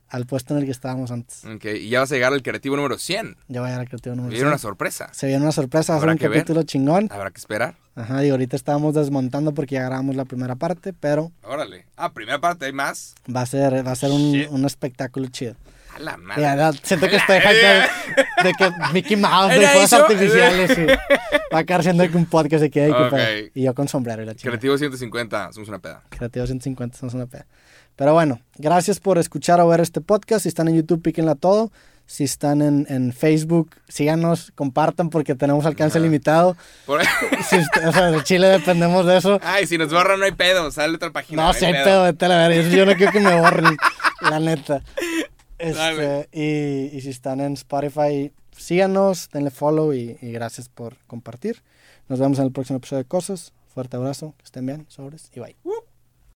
[0.10, 1.43] al puesto en el que estábamos antes.
[1.45, 3.38] Ok, y ya vas a llegar al creativo número 100.
[3.47, 4.62] Ya voy a ir al creativo número Viene una 100.
[4.62, 5.10] sorpresa.
[5.14, 6.39] Se viene una sorpresa, va a ser Habrá un que ver.
[6.39, 7.08] capítulo chingón.
[7.12, 7.76] Habrá que esperar.
[7.95, 11.86] Ajá, y ahorita estábamos desmontando porque ya grabamos la primera parte, pero Órale.
[11.97, 13.14] Ah, primera parte, hay más.
[13.36, 15.56] va a ser, va a ser un, un espectáculo chido.
[15.96, 16.80] A la madre.
[16.84, 17.88] Siento que estoy hypeado
[18.44, 20.78] de que Mickey Mouse, de ¿Era cosas artificiales.
[20.78, 20.86] y
[21.54, 23.52] va a quedar siendo que un podcast se quede Ok.
[23.56, 24.52] y yo con sombrero y la chingada.
[24.52, 26.04] Creativo 150, somos una peda.
[26.10, 27.46] Creativo 150, somos una peda.
[27.96, 30.44] Pero bueno, gracias por escuchar o ver este podcast.
[30.44, 31.72] Si están en YouTube, píquenla todo.
[32.06, 36.56] Si están en, en Facebook, síganos, compartan porque tenemos alcance limitado.
[36.88, 37.02] Por-
[37.48, 39.40] Si o sea, de Chile dependemos de eso.
[39.44, 41.44] Ay, si nos borran no hay pedo, sale otra página.
[41.44, 42.68] No, hay si hay pedo, vete a la verga.
[42.70, 43.78] Yo no quiero que me borren,
[44.22, 44.82] la neta.
[45.60, 51.62] Este, y, y si están en Spotify, síganos, denle follow y, y gracias por compartir.
[52.07, 53.53] Nos vemos en el próximo episodio de Cosas.
[53.68, 55.55] Fuerte abrazo, que estén bien, sobres y bye.